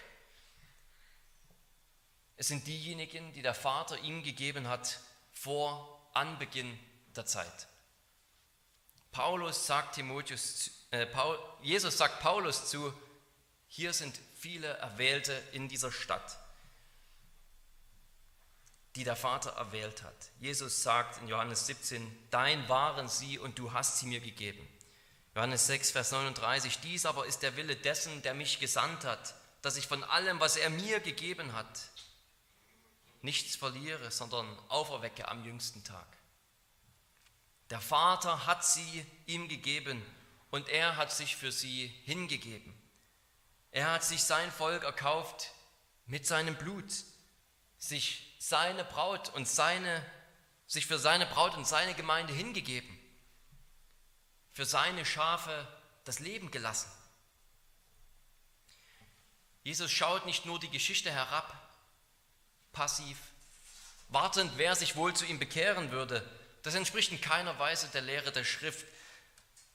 Es 2.38 2.48
sind 2.48 2.66
diejenigen, 2.68 3.32
die 3.34 3.42
der 3.42 3.54
Vater 3.54 3.98
ihm 4.00 4.24
gegeben 4.24 4.68
hat 4.68 5.00
vor 5.32 6.10
Anbeginn 6.14 6.80
der 7.16 7.26
Zeit. 7.26 7.68
Paulus 9.12 9.68
sagt 9.68 9.96
Timotheus, 9.96 10.72
äh, 10.92 11.06
Paul, 11.06 11.38
Jesus 11.62 11.98
sagt 11.98 12.20
Paulus 12.20 12.70
zu, 12.70 12.94
hier 13.68 13.94
sind 13.94 14.20
viele 14.38 14.68
Erwählte 14.68 15.34
in 15.52 15.70
dieser 15.70 15.92
Stadt 15.92 16.38
die 18.96 19.04
der 19.04 19.16
Vater 19.16 19.52
erwählt 19.52 20.04
hat. 20.04 20.16
Jesus 20.40 20.84
sagt 20.84 21.22
in 21.22 21.28
Johannes 21.28 21.66
17, 21.66 22.26
dein 22.30 22.68
waren 22.70 23.08
sie 23.08 23.40
und 23.40 23.58
du 23.58 23.74
hast 23.74 24.00
sie 24.00 24.06
mir 24.06 24.20
gegeben. 24.20 24.68
Johannes 25.36 25.66
6, 25.66 25.92
Vers 25.92 26.12
39, 26.12 26.80
dies 26.80 27.06
aber 27.06 27.26
ist 27.26 27.42
der 27.42 27.56
Wille 27.56 27.76
dessen, 27.76 28.22
der 28.22 28.36
mich 28.36 28.60
gesandt 28.60 29.04
hat, 29.04 29.34
dass 29.64 29.78
ich 29.78 29.88
von 29.88 30.04
allem, 30.04 30.40
was 30.40 30.58
er 30.58 30.70
mir 30.70 31.00
gegeben 31.00 31.54
hat, 31.54 31.80
nichts 33.22 33.56
verliere, 33.56 34.12
sondern 34.12 34.46
auferwecke 34.70 35.28
am 35.28 35.44
jüngsten 35.44 35.84
Tag. 35.84 36.06
Der 37.72 37.82
Vater 37.82 38.46
hat 38.46 38.64
sie 38.64 39.06
ihm 39.26 39.48
gegeben 39.48 40.06
und 40.52 40.70
er 40.70 40.98
hat 40.98 41.12
sich 41.12 41.36
für 41.36 41.52
sie 41.52 41.88
hingegeben. 42.06 42.74
Er 43.72 43.92
hat 43.92 44.04
sich 44.04 44.24
sein 44.24 44.52
Volk 44.52 44.84
erkauft 44.84 45.52
mit 46.06 46.28
seinem 46.28 46.56
Blut, 46.56 46.94
sich 47.80 48.33
seine 48.46 48.84
Braut 48.84 49.30
und 49.30 49.48
seine, 49.48 50.06
sich 50.68 50.86
für 50.86 51.00
seine 51.00 51.26
Braut 51.26 51.56
und 51.56 51.66
seine 51.66 51.94
Gemeinde 51.94 52.34
hingegeben, 52.34 53.00
für 54.52 54.66
seine 54.66 55.06
Schafe 55.06 55.66
das 56.04 56.20
Leben 56.20 56.52
gelassen. 56.52 56.92
Jesus 59.64 59.90
schaut 59.90 60.26
nicht 60.26 60.46
nur 60.46 60.60
die 60.60 60.70
Geschichte 60.70 61.10
herab, 61.10 61.58
passiv, 62.74 63.18
wartend, 64.10 64.52
wer 64.58 64.76
sich 64.76 64.98
wohl 64.98 65.16
zu 65.16 65.26
ihm 65.26 65.40
bekehren 65.40 65.92
würde. 65.92 66.30
Das 66.64 66.76
entspricht 66.76 67.14
in 67.14 67.22
keiner 67.22 67.58
Weise 67.60 67.88
der 67.94 68.02
Lehre 68.02 68.34
der 68.34 68.44
Schrift, 68.44 68.86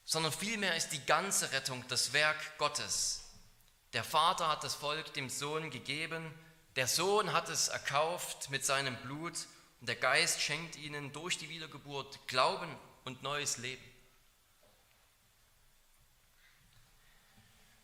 sondern 0.04 0.32
vielmehr 0.32 0.76
ist 0.76 0.90
die 0.90 1.04
ganze 1.06 1.52
Rettung 1.52 1.86
das 1.88 2.12
Werk 2.12 2.58
Gottes. 2.58 3.24
Der 3.94 4.04
Vater 4.04 4.48
hat 4.48 4.62
das 4.62 4.74
Volk 4.74 5.14
dem 5.14 5.30
Sohn 5.30 5.70
gegeben, 5.70 6.34
der 6.78 6.86
Sohn 6.86 7.32
hat 7.32 7.48
es 7.48 7.66
erkauft 7.66 8.50
mit 8.50 8.64
seinem 8.64 8.94
Blut 8.98 9.32
und 9.80 9.88
der 9.88 9.96
Geist 9.96 10.40
schenkt 10.40 10.76
ihnen 10.76 11.12
durch 11.12 11.36
die 11.36 11.48
Wiedergeburt 11.48 12.28
Glauben 12.28 12.72
und 13.04 13.24
neues 13.24 13.58
Leben. 13.58 13.82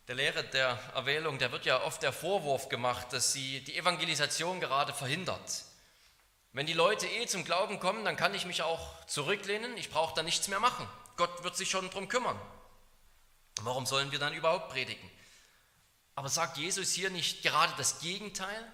Der 0.07 0.15
Lehre 0.15 0.45
der 0.45 0.79
Erwählung, 0.93 1.39
der 1.39 1.51
wird 1.51 1.65
ja 1.65 1.83
oft 1.83 2.03
der 2.03 2.13
Vorwurf 2.13 2.69
gemacht, 2.69 3.11
dass 3.11 3.33
sie 3.33 3.59
die 3.65 3.75
Evangelisation 3.75 4.61
gerade 4.61 4.93
verhindert. 4.93 5.65
Wenn 6.53 6.65
die 6.65 6.71
Leute 6.71 7.05
eh 7.05 7.27
zum 7.27 7.43
Glauben 7.43 7.81
kommen, 7.81 8.05
dann 8.05 8.15
kann 8.15 8.33
ich 8.33 8.45
mich 8.45 8.61
auch 8.61 9.05
zurücklehnen, 9.07 9.75
ich 9.75 9.89
brauche 9.89 10.15
da 10.15 10.23
nichts 10.23 10.47
mehr 10.47 10.61
machen. 10.61 10.87
Gott 11.17 11.43
wird 11.43 11.57
sich 11.57 11.69
schon 11.69 11.89
darum 11.89 12.07
kümmern. 12.07 12.39
Warum 13.59 13.85
sollen 13.85 14.13
wir 14.13 14.19
dann 14.19 14.33
überhaupt 14.33 14.69
predigen? 14.69 15.11
Aber 16.15 16.29
sagt 16.29 16.55
Jesus 16.55 16.93
hier 16.93 17.09
nicht 17.09 17.43
gerade 17.43 17.73
das 17.75 17.99
Gegenteil? 17.99 18.71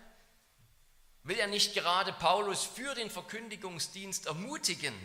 Will 1.24 1.38
er 1.38 1.48
nicht 1.48 1.74
gerade 1.76 2.14
Paulus 2.14 2.64
für 2.64 2.96
den 2.96 3.12
Verkündigungsdienst 3.12 4.26
ermutigen, 4.26 4.96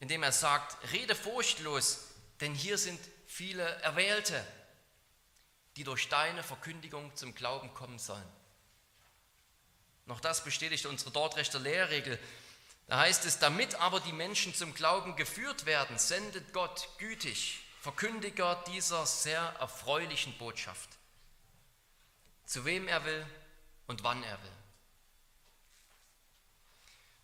indem 0.00 0.22
er 0.22 0.32
sagt, 0.32 0.76
rede 0.92 1.14
furchtlos, 1.14 2.08
denn 2.40 2.54
hier 2.54 2.78
sind 2.78 2.98
viele 3.26 3.64
Erwählte, 3.82 4.44
die 5.76 5.84
durch 5.84 6.08
deine 6.08 6.42
Verkündigung 6.42 7.14
zum 7.14 7.34
Glauben 7.34 7.74
kommen 7.74 7.98
sollen. 7.98 8.28
Noch 10.06 10.20
das 10.20 10.44
bestätigt 10.44 10.86
unsere 10.86 11.10
Dortrechter 11.10 11.58
Lehrregel. 11.58 12.18
Da 12.86 12.98
heißt 12.98 13.26
es, 13.26 13.38
damit 13.38 13.74
aber 13.74 14.00
die 14.00 14.12
Menschen 14.12 14.54
zum 14.54 14.72
Glauben 14.72 15.16
geführt 15.16 15.66
werden, 15.66 15.98
sendet 15.98 16.52
Gott 16.52 16.88
gütig 16.98 17.60
Verkündiger 17.82 18.64
dieser 18.68 19.04
sehr 19.04 19.42
erfreulichen 19.60 20.36
Botschaft, 20.38 20.88
zu 22.44 22.64
wem 22.64 22.88
er 22.88 23.04
will 23.04 23.26
und 23.86 24.02
wann 24.02 24.22
er 24.22 24.42
will 24.42 24.52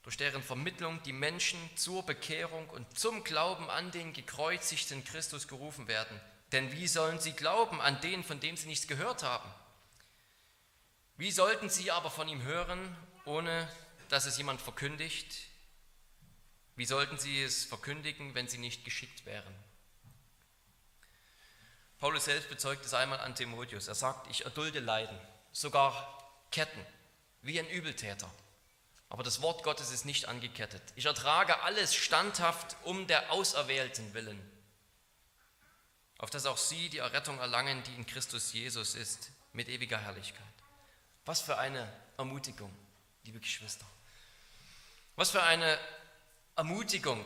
durch 0.03 0.17
deren 0.17 0.43
Vermittlung 0.43 1.03
die 1.05 1.13
Menschen 1.13 1.59
zur 1.77 2.05
Bekehrung 2.05 2.69
und 2.71 2.99
zum 2.99 3.23
Glauben 3.25 3.71
an 3.71 3.91
den 3.93 4.13
gekreuzigten 4.13 5.05
Christus 5.05 5.47
gerufen 5.47 5.87
werden. 5.87 6.21
Denn 6.51 6.73
wie 6.73 6.89
sollen 6.89 7.21
sie 7.21 7.33
glauben 7.33 7.81
an 7.81 8.01
den, 8.01 8.25
von 8.25 8.41
dem 8.41 8.57
sie 8.57 8.69
nichts 8.69 8.87
gehört 8.87 9.23
haben? 9.23 9.49
Wie 11.17 11.31
sollten 11.31 11.71
sie 11.71 11.91
aber 11.91 12.11
von 12.11 12.29
ihm 12.29 12.43
hören, 12.43 12.97
ohne 13.25 13.69
dass 14.09 14.27
es 14.27 14.37
jemand 14.39 14.61
verkündigt? 14.61 15.47
Wie 16.75 16.85
sollten 16.85 17.19
sie 17.19 17.43
es 17.43 17.65
verkündigen, 17.65 18.35
wenn 18.35 18.49
sie 18.49 18.59
nicht 18.59 18.85
geschickt 18.85 19.25
wären? 19.25 19.55
Paulus 21.99 22.25
selbst 22.25 22.49
bezeugt 22.49 22.85
es 22.85 22.95
einmal 22.95 23.21
an 23.21 23.37
Timotheus. 23.37 23.87
Er 23.87 23.95
sagt, 23.95 24.29
ich 24.29 24.45
erdulde 24.45 24.81
Leiden, 24.81 25.17
sogar 25.53 26.19
Ketten, 26.51 26.85
wie 27.43 27.61
ein 27.61 27.69
Übeltäter. 27.69 28.29
Aber 29.13 29.23
das 29.23 29.43
Wort 29.43 29.63
Gottes 29.63 29.91
ist 29.93 30.07
nicht 30.07 30.27
angekettet. 30.27 30.83
Ich 30.97 31.05
ertrage 31.05 31.61
alles 31.65 31.95
standhaft 31.95 32.79
um 32.85 33.07
der 33.07 33.31
Auserwählten 33.31 34.15
willen, 34.15 34.41
auf 36.17 36.31
dass 36.31 36.47
auch 36.47 36.57
sie 36.57 36.89
die 36.89 36.97
Errettung 36.97 37.39
erlangen, 37.39 37.83
die 37.83 37.95
in 37.95 38.07
Christus 38.07 38.55
Jesus 38.55 38.95
ist, 38.95 39.31
mit 39.53 39.69
ewiger 39.69 39.99
Herrlichkeit. 39.99 40.43
Was 41.27 41.43
für 41.43 41.59
eine 41.59 41.93
Ermutigung, 42.17 42.75
liebe 43.25 43.39
Geschwister. 43.39 43.85
Was 45.17 45.31
für 45.31 45.43
eine 45.43 45.79
Ermutigung 46.57 47.23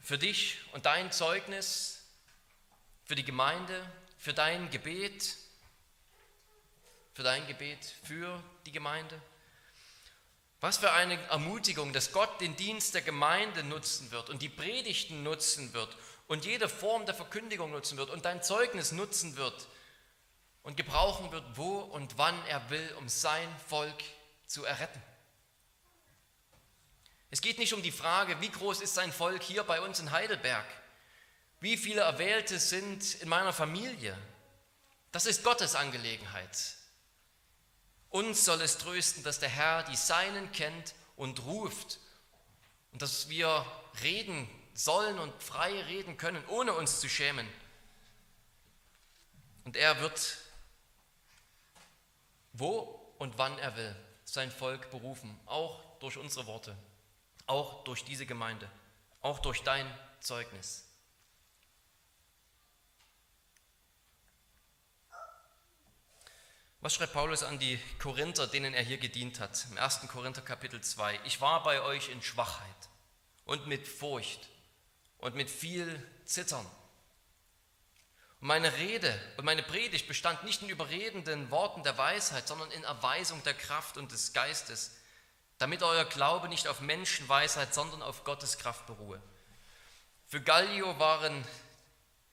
für 0.00 0.18
dich 0.18 0.60
und 0.74 0.86
dein 0.86 1.10
Zeugnis, 1.10 2.04
für 3.04 3.16
die 3.16 3.24
Gemeinde, 3.24 3.84
für 4.16 4.32
dein 4.32 4.70
Gebet, 4.70 5.34
für 7.14 7.24
dein 7.24 7.44
Gebet 7.48 7.84
für 8.04 8.40
die 8.64 8.70
Gemeinde. 8.70 9.20
Was 10.66 10.78
für 10.78 10.90
eine 10.90 11.14
Ermutigung, 11.28 11.92
dass 11.92 12.10
Gott 12.10 12.40
den 12.40 12.56
Dienst 12.56 12.92
der 12.92 13.02
Gemeinde 13.02 13.62
nutzen 13.62 14.10
wird 14.10 14.30
und 14.30 14.42
die 14.42 14.48
Predigten 14.48 15.22
nutzen 15.22 15.72
wird 15.74 15.96
und 16.26 16.44
jede 16.44 16.68
Form 16.68 17.06
der 17.06 17.14
Verkündigung 17.14 17.70
nutzen 17.70 17.96
wird 17.98 18.10
und 18.10 18.24
dein 18.24 18.42
Zeugnis 18.42 18.90
nutzen 18.90 19.36
wird 19.36 19.68
und 20.64 20.76
gebrauchen 20.76 21.30
wird, 21.30 21.44
wo 21.54 21.78
und 21.78 22.18
wann 22.18 22.34
er 22.46 22.68
will, 22.68 22.96
um 22.98 23.08
sein 23.08 23.48
Volk 23.68 23.94
zu 24.48 24.64
erretten. 24.64 25.00
Es 27.30 27.40
geht 27.40 27.60
nicht 27.60 27.72
um 27.72 27.82
die 27.84 27.92
Frage, 27.92 28.40
wie 28.40 28.50
groß 28.50 28.80
ist 28.80 28.96
sein 28.96 29.12
Volk 29.12 29.44
hier 29.44 29.62
bei 29.62 29.80
uns 29.80 30.00
in 30.00 30.10
Heidelberg? 30.10 30.66
Wie 31.60 31.76
viele 31.76 32.00
Erwählte 32.00 32.58
sind 32.58 33.14
in 33.22 33.28
meiner 33.28 33.52
Familie? 33.52 34.18
Das 35.12 35.26
ist 35.26 35.44
Gottes 35.44 35.76
Angelegenheit. 35.76 36.58
Uns 38.10 38.44
soll 38.44 38.60
es 38.60 38.78
trösten, 38.78 39.22
dass 39.22 39.38
der 39.38 39.48
Herr 39.48 39.82
die 39.84 39.96
Seinen 39.96 40.52
kennt 40.52 40.94
und 41.16 41.44
ruft 41.44 41.98
und 42.92 43.02
dass 43.02 43.28
wir 43.28 43.64
reden 44.02 44.48
sollen 44.74 45.18
und 45.18 45.42
frei 45.42 45.82
reden 45.82 46.16
können, 46.16 46.44
ohne 46.46 46.72
uns 46.72 47.00
zu 47.00 47.08
schämen. 47.08 47.48
Und 49.64 49.76
er 49.76 50.00
wird, 50.00 50.38
wo 52.52 53.14
und 53.18 53.38
wann 53.38 53.58
er 53.58 53.76
will, 53.76 53.96
sein 54.24 54.50
Volk 54.50 54.90
berufen, 54.90 55.38
auch 55.46 55.80
durch 55.98 56.16
unsere 56.16 56.46
Worte 56.46 56.76
auch 57.46 57.84
durch 57.84 58.04
diese 58.04 58.26
Gemeinde, 58.26 58.68
auch 59.22 59.38
durch 59.38 59.62
dein 59.62 59.86
Zeugnis. 60.20 60.85
Was 66.86 66.94
schreibt 66.94 67.14
Paulus 67.14 67.42
an 67.42 67.58
die 67.58 67.80
Korinther, 67.98 68.46
denen 68.46 68.72
er 68.72 68.84
hier 68.84 68.98
gedient 68.98 69.40
hat? 69.40 69.66
Im 69.72 69.76
1. 69.76 70.02
Korinther 70.06 70.40
Kapitel 70.40 70.80
2. 70.80 71.18
Ich 71.24 71.40
war 71.40 71.64
bei 71.64 71.82
euch 71.82 72.10
in 72.10 72.22
Schwachheit 72.22 72.62
und 73.44 73.66
mit 73.66 73.88
Furcht 73.88 74.38
und 75.18 75.34
mit 75.34 75.50
viel 75.50 76.00
Zittern. 76.26 76.64
Und 78.40 78.46
meine 78.46 78.72
Rede 78.74 79.20
und 79.36 79.44
meine 79.44 79.64
Predigt 79.64 80.06
bestand 80.06 80.44
nicht 80.44 80.62
in 80.62 80.68
überredenden 80.68 81.50
Worten 81.50 81.82
der 81.82 81.98
Weisheit, 81.98 82.46
sondern 82.46 82.70
in 82.70 82.84
Erweisung 82.84 83.42
der 83.42 83.54
Kraft 83.54 83.96
und 83.96 84.12
des 84.12 84.32
Geistes, 84.32 84.94
damit 85.58 85.82
euer 85.82 86.04
Glaube 86.04 86.48
nicht 86.48 86.68
auf 86.68 86.78
Menschenweisheit, 86.78 87.74
sondern 87.74 88.00
auf 88.00 88.22
Gottes 88.22 88.58
Kraft 88.58 88.86
beruhe. 88.86 89.20
Für 90.28 90.40
Gallio 90.40 90.96
waren 91.00 91.44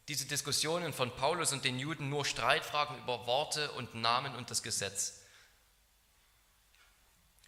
diese 0.08 0.26
Diskussionen 0.26 0.94
von 0.94 1.16
Paulus 1.16 1.54
und 1.54 1.64
den 1.64 1.80
Juden 1.80 2.10
nur 2.10 2.26
Streitfragen 2.26 2.98
über 2.98 3.26
Worte 3.26 3.72
und 3.72 3.96
Namen 3.96 4.36
und 4.36 4.52
das 4.52 4.62
Gesetz. 4.62 5.22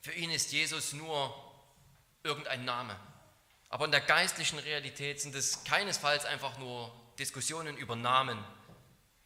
Für 0.02 0.13
ihn 0.13 0.32
ist 0.32 0.52
Jesus 0.52 0.94
nur 0.94 1.34
irgendein 2.24 2.63
Name. 2.63 2.98
Aber 3.70 3.86
in 3.86 3.91
der 3.91 4.02
geistlichen 4.02 4.60
Realität 4.60 5.20
sind 5.20 5.36
es 5.36 5.63
keinesfalls 5.63 6.26
einfach 6.26 6.58
nur 6.58 6.94
Diskussionen 7.20 7.76
über 7.78 7.96
Namen, 7.96 8.44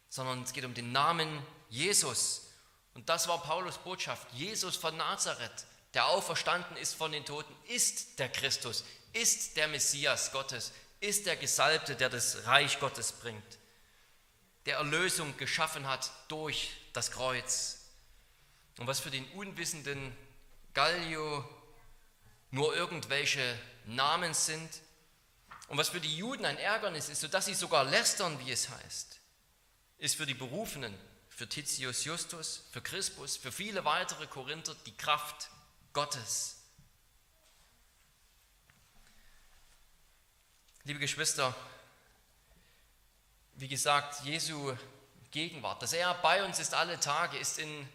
sondern 0.08 0.42
es 0.42 0.52
geht 0.52 0.64
um 0.64 0.74
den 0.74 0.90
Namen 0.90 1.44
Jesus. 1.68 2.48
Und 2.94 3.08
das 3.08 3.28
war 3.28 3.42
Paulus 3.42 3.78
Botschaft. 3.78 4.26
Jesus 4.32 4.76
von 4.76 4.96
Nazareth, 4.96 5.66
der 5.94 6.06
auferstanden 6.06 6.76
ist 6.76 6.94
von 6.94 7.12
den 7.12 7.24
Toten, 7.24 7.54
ist 7.68 8.18
der 8.18 8.28
Christus, 8.28 8.84
ist 9.12 9.56
der 9.56 9.68
Messias 9.68 10.32
Gottes, 10.32 10.72
ist 11.00 11.26
der 11.26 11.36
Gesalbte, 11.36 11.96
der 11.96 12.08
das 12.08 12.46
Reich 12.46 12.78
Gottes 12.78 13.12
bringt, 13.12 13.58
der 14.66 14.76
Erlösung 14.76 15.36
geschaffen 15.36 15.88
hat 15.88 16.10
durch 16.28 16.72
das 16.92 17.10
Kreuz. 17.10 17.78
Und 18.78 18.86
was 18.86 19.00
für 19.00 19.10
den 19.10 19.26
unwissenden 19.32 20.16
Gallio 20.74 21.48
nur 22.50 22.74
irgendwelche 22.76 23.58
Namen 23.86 24.34
sind 24.34 24.68
und 25.68 25.78
was 25.78 25.88
für 25.88 26.00
die 26.00 26.16
Juden 26.16 26.44
ein 26.44 26.58
Ärgernis 26.58 27.08
ist, 27.08 27.20
sodass 27.20 27.46
sie 27.46 27.54
sogar 27.54 27.84
lästern, 27.84 28.38
wie 28.44 28.50
es 28.50 28.68
heißt, 28.68 29.20
ist 29.98 30.16
für 30.16 30.26
die 30.26 30.34
Berufenen, 30.34 30.94
für 31.28 31.48
Titius 31.48 32.04
Justus, 32.04 32.64
für 32.72 32.82
Crispus, 32.82 33.36
für 33.36 33.52
viele 33.52 33.84
weitere 33.84 34.26
Korinther 34.26 34.74
die 34.86 34.96
Kraft 34.96 35.48
Gottes. 35.92 36.59
Liebe 40.84 40.98
Geschwister, 40.98 41.54
wie 43.56 43.68
gesagt, 43.68 44.24
Jesu 44.24 44.74
Gegenwart, 45.30 45.82
dass 45.82 45.92
er 45.92 46.14
bei 46.14 46.42
uns 46.42 46.58
ist 46.58 46.72
alle 46.72 46.98
Tage, 46.98 47.36
ist 47.36 47.58
in 47.58 47.86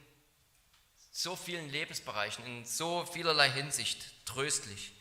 so 1.12 1.36
vielen 1.36 1.68
Lebensbereichen, 1.70 2.46
in 2.46 2.64
so 2.64 3.04
vielerlei 3.08 3.50
Hinsicht 3.50 4.06
tröstlich. 4.28 4.94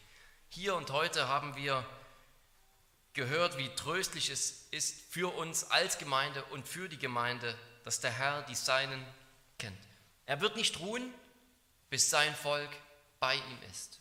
Hier 0.48 0.76
und 0.76 0.92
heute 0.92 1.28
haben 1.28 1.56
wir 1.56 1.86
gehört, 3.12 3.58
wie 3.58 3.68
tröstlich 3.74 4.30
es 4.30 4.66
ist 4.70 5.12
für 5.12 5.34
uns 5.36 5.64
als 5.64 5.98
Gemeinde 5.98 6.42
und 6.46 6.66
für 6.66 6.88
die 6.88 6.98
Gemeinde, 6.98 7.54
dass 7.84 8.00
der 8.00 8.12
Herr 8.12 8.42
die 8.44 8.54
Seinen 8.54 9.04
kennt. 9.58 9.78
Er 10.24 10.40
wird 10.40 10.56
nicht 10.56 10.80
ruhen, 10.80 11.12
bis 11.90 12.08
sein 12.08 12.34
Volk 12.34 12.70
bei 13.20 13.34
ihm 13.34 13.58
ist. 13.70 14.00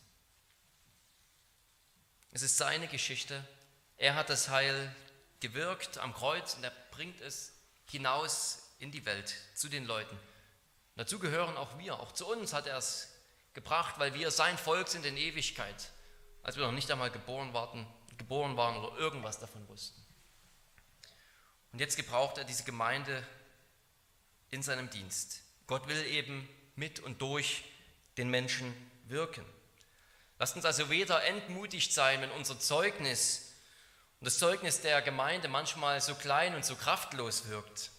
Es 2.32 2.40
ist 2.40 2.56
seine 2.56 2.88
Geschichte. 2.88 3.46
Er 4.04 4.16
hat 4.16 4.28
das 4.28 4.50
Heil 4.50 4.94
gewirkt 5.40 5.96
am 5.96 6.12
Kreuz 6.12 6.56
und 6.56 6.62
er 6.62 6.72
bringt 6.90 7.22
es 7.22 7.54
hinaus 7.86 8.58
in 8.78 8.90
die 8.90 9.06
Welt 9.06 9.34
zu 9.54 9.70
den 9.70 9.86
Leuten. 9.86 10.18
Dazu 10.94 11.18
gehören 11.18 11.56
auch 11.56 11.78
wir. 11.78 11.98
Auch 11.98 12.12
zu 12.12 12.26
uns 12.26 12.52
hat 12.52 12.66
er 12.66 12.76
es 12.76 13.08
gebracht, 13.54 13.94
weil 13.96 14.12
wir 14.12 14.30
sein 14.30 14.58
Volk 14.58 14.88
sind 14.88 15.06
in 15.06 15.16
Ewigkeit, 15.16 15.90
als 16.42 16.58
wir 16.58 16.66
noch 16.66 16.74
nicht 16.74 16.90
einmal 16.90 17.10
geboren, 17.10 17.54
warten, 17.54 17.86
geboren 18.18 18.58
waren 18.58 18.76
oder 18.76 18.94
irgendwas 18.98 19.38
davon 19.38 19.66
wussten. 19.68 20.04
Und 21.72 21.78
jetzt 21.78 21.96
gebraucht 21.96 22.36
er 22.36 22.44
diese 22.44 22.64
Gemeinde 22.64 23.26
in 24.50 24.62
seinem 24.62 24.90
Dienst. 24.90 25.40
Gott 25.66 25.88
will 25.88 26.04
eben 26.08 26.46
mit 26.76 27.00
und 27.00 27.22
durch 27.22 27.64
den 28.18 28.28
Menschen 28.28 28.74
wirken. 29.06 29.46
Lasst 30.38 30.56
uns 30.56 30.66
also 30.66 30.90
weder 30.90 31.24
entmutigt 31.24 31.94
sein, 31.94 32.20
wenn 32.20 32.32
unser 32.32 32.60
Zeugnis 32.60 33.53
und 34.24 34.28
das 34.28 34.38
Zeugnis 34.38 34.80
der 34.80 35.02
Gemeinde 35.02 35.48
manchmal 35.48 36.00
so 36.00 36.14
klein 36.14 36.54
und 36.54 36.64
so 36.64 36.76
kraftlos 36.76 37.50
wirkt. 37.50 37.90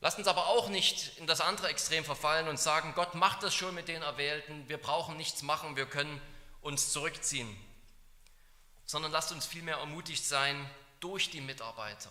Lasst 0.00 0.18
uns 0.18 0.26
aber 0.26 0.48
auch 0.48 0.68
nicht 0.68 1.16
in 1.18 1.28
das 1.28 1.40
andere 1.40 1.68
Extrem 1.68 2.04
verfallen 2.04 2.48
und 2.48 2.58
sagen, 2.58 2.92
Gott 2.96 3.14
macht 3.14 3.44
das 3.44 3.54
schon 3.54 3.72
mit 3.72 3.86
den 3.86 4.02
Erwählten, 4.02 4.68
wir 4.68 4.78
brauchen 4.78 5.16
nichts 5.16 5.42
machen, 5.42 5.76
wir 5.76 5.86
können 5.86 6.20
uns 6.60 6.90
zurückziehen. 6.90 7.56
Sondern 8.84 9.12
lasst 9.12 9.30
uns 9.30 9.46
vielmehr 9.46 9.76
ermutigt 9.76 10.26
sein 10.26 10.68
durch 10.98 11.30
die 11.30 11.40
Mitarbeiter, 11.40 12.10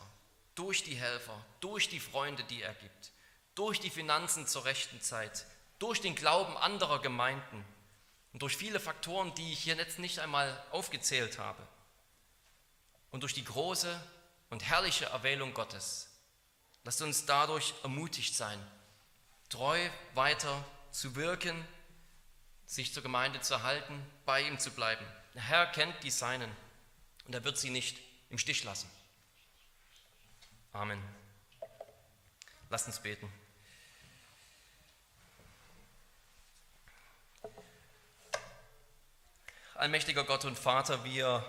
durch 0.56 0.86
die 0.86 0.95
Helfer, 0.95 1.36
durch 1.60 1.89
die 1.89 2.00
Freunde, 2.00 2.45
die 2.45 2.62
er 2.62 2.76
gibt, 2.76 3.12
durch 3.56 3.82
die 3.82 3.89
Finanzen 3.89 4.47
zur 4.47 4.63
rechten 4.63 5.02
Zeit, 5.02 5.45
durch 5.80 6.00
den 6.00 6.15
Glauben 6.15 6.56
anderer 6.56 7.02
Gemeinden 7.02 7.65
und 8.32 8.41
durch 8.41 8.56
viele 8.56 8.80
Faktoren, 8.80 9.36
die 9.36 9.52
ich 9.52 9.60
hier 9.60 9.76
jetzt 9.76 10.00
nicht 10.00 10.19
einmal 10.19 10.58
aufgezählt 10.71 11.39
habe. 11.39 11.62
Und 13.12 13.21
durch 13.21 13.34
die 13.34 13.43
große 13.43 14.02
und 14.50 14.63
herrliche 14.63 15.06
Erwählung 15.06 15.54
Gottes. 15.54 16.10
Lasst 16.84 17.02
uns 17.02 17.26
dadurch 17.26 17.74
ermutigt 17.84 18.36
sein, 18.36 18.60
treu 19.50 19.80
weiter 20.13 20.65
zu 20.91 21.15
wirken, 21.15 21.67
sich 22.65 22.93
zur 22.93 23.04
Gemeinde 23.04 23.41
zu 23.41 23.54
erhalten, 23.54 24.02
bei 24.26 24.41
ihm 24.41 24.58
zu 24.58 24.71
bleiben. 24.71 25.06
Der 25.36 25.43
Herr 25.43 25.67
kennt 25.67 26.04
die 26.04 26.12
Seinen 26.12 26.50
und 27.26 27.34
er 27.34 27.43
wird 27.43 27.58
sie 27.58 27.69
nicht 27.69 27.97
im 28.30 28.38
Stich 28.38 28.63
lassen. 28.63 28.89
Amen. 30.74 31.02
Lasst 32.69 32.88
uns 32.88 33.02
beten. 33.02 33.32
Allmächtiger 39.76 40.24
Gott 40.24 40.45
und 40.45 40.58
Vater, 40.58 41.04
wir, 41.04 41.43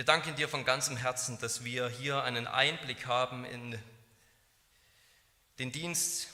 wir 0.00 0.06
danken 0.06 0.34
dir 0.34 0.48
von 0.48 0.64
ganzem 0.64 0.96
Herzen, 0.96 1.38
dass 1.40 1.62
wir 1.62 1.90
hier 1.90 2.22
einen 2.22 2.46
Einblick 2.46 3.04
haben 3.04 3.44
in 3.44 3.78
den 5.58 5.72
Dienst 5.72 6.28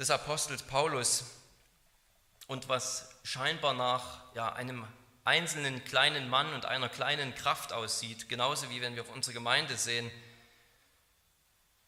des 0.00 0.10
Apostels 0.10 0.64
Paulus, 0.64 1.26
und 2.48 2.68
was 2.68 3.08
scheinbar 3.22 3.72
nach 3.74 4.34
ja, 4.34 4.52
einem 4.52 4.84
einzelnen 5.22 5.84
kleinen 5.84 6.28
Mann 6.28 6.52
und 6.52 6.66
einer 6.66 6.88
kleinen 6.88 7.36
Kraft 7.36 7.72
aussieht, 7.72 8.28
genauso 8.28 8.68
wie 8.68 8.80
wenn 8.80 8.96
wir 8.96 9.02
auf 9.02 9.14
unsere 9.14 9.34
Gemeinde 9.34 9.76
sehen, 9.76 10.10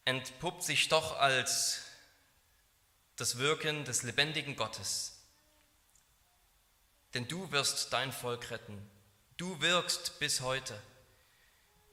entpuppt 0.05 0.63
sich 0.63 0.87
doch 0.87 1.19
als 1.19 1.81
das 3.17 3.37
Wirken 3.37 3.83
des 3.83 4.03
lebendigen 4.03 4.55
Gottes. 4.55 5.19
Denn 7.13 7.27
du 7.27 7.51
wirst 7.51 7.91
dein 7.91 8.13
Volk 8.13 8.49
retten. 8.49 8.92
Du 9.37 9.59
wirkst 9.61 10.19
bis 10.19 10.41
heute. 10.41 10.79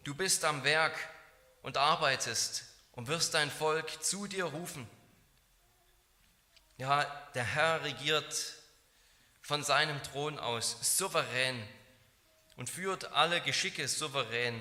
Du 0.04 0.14
bist 0.14 0.44
am 0.44 0.62
Werk 0.62 0.96
und 1.62 1.76
arbeitest 1.76 2.64
und 2.92 3.08
wirst 3.08 3.34
dein 3.34 3.50
Volk 3.50 4.02
zu 4.02 4.26
dir 4.26 4.44
rufen. 4.44 4.86
Ja, 6.76 7.04
der 7.34 7.44
Herr 7.44 7.82
regiert 7.82 8.54
von 9.40 9.62
seinem 9.62 10.02
Thron 10.02 10.38
aus 10.38 10.96
souverän 10.98 11.62
und 12.56 12.68
führt 12.68 13.12
alle 13.12 13.40
Geschicke 13.40 13.88
souverän, 13.88 14.60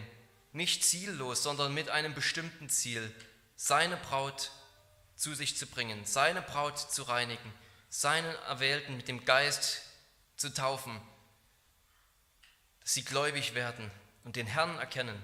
nicht 0.54 0.84
ziellos, 0.84 1.44
sondern 1.44 1.74
mit 1.74 1.90
einem 1.90 2.14
bestimmten 2.14 2.70
Ziel, 2.70 3.14
seine 3.56 3.98
Braut 3.98 4.52
zu 5.16 5.36
sich 5.36 5.58
zu 5.58 5.68
bringen, 5.68 6.06
seine 6.06 6.42
Braut 6.42 6.80
zu 6.80 7.04
reinigen, 7.04 7.54
seinen 7.90 8.34
Erwählten 8.48 8.96
mit 8.96 9.10
dem 9.10 9.26
Geist 9.26 9.82
zu 10.38 10.54
taufen, 10.54 11.00
sie 12.94 13.06
gläubig 13.06 13.54
werden 13.54 13.92
und 14.24 14.36
den 14.36 14.48
Herrn 14.48 14.80
erkennen, 14.80 15.22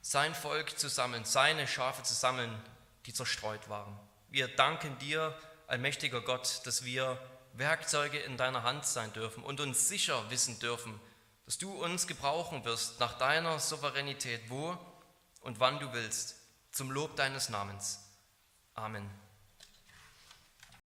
sein 0.00 0.34
Volk 0.34 0.78
zu 0.78 0.88
sammeln, 0.88 1.24
seine 1.24 1.66
Schafe 1.66 2.04
zu 2.04 2.14
sammeln, 2.14 2.54
die 3.06 3.12
zerstreut 3.12 3.68
waren. 3.68 3.98
Wir 4.28 4.46
danken 4.46 4.96
dir, 4.98 5.36
allmächtiger 5.66 6.20
Gott, 6.20 6.60
dass 6.66 6.84
wir 6.84 7.18
Werkzeuge 7.54 8.18
in 8.18 8.36
deiner 8.36 8.62
Hand 8.62 8.86
sein 8.86 9.12
dürfen 9.12 9.42
und 9.42 9.60
uns 9.60 9.88
sicher 9.88 10.30
wissen 10.30 10.60
dürfen, 10.60 11.00
dass 11.46 11.58
du 11.58 11.72
uns 11.72 12.06
gebrauchen 12.06 12.64
wirst 12.64 13.00
nach 13.00 13.18
deiner 13.18 13.58
Souveränität, 13.58 14.48
wo 14.48 14.78
und 15.40 15.58
wann 15.58 15.80
du 15.80 15.92
willst, 15.92 16.36
zum 16.70 16.90
Lob 16.90 17.16
deines 17.16 17.48
Namens. 17.48 18.00
Amen. 18.74 19.08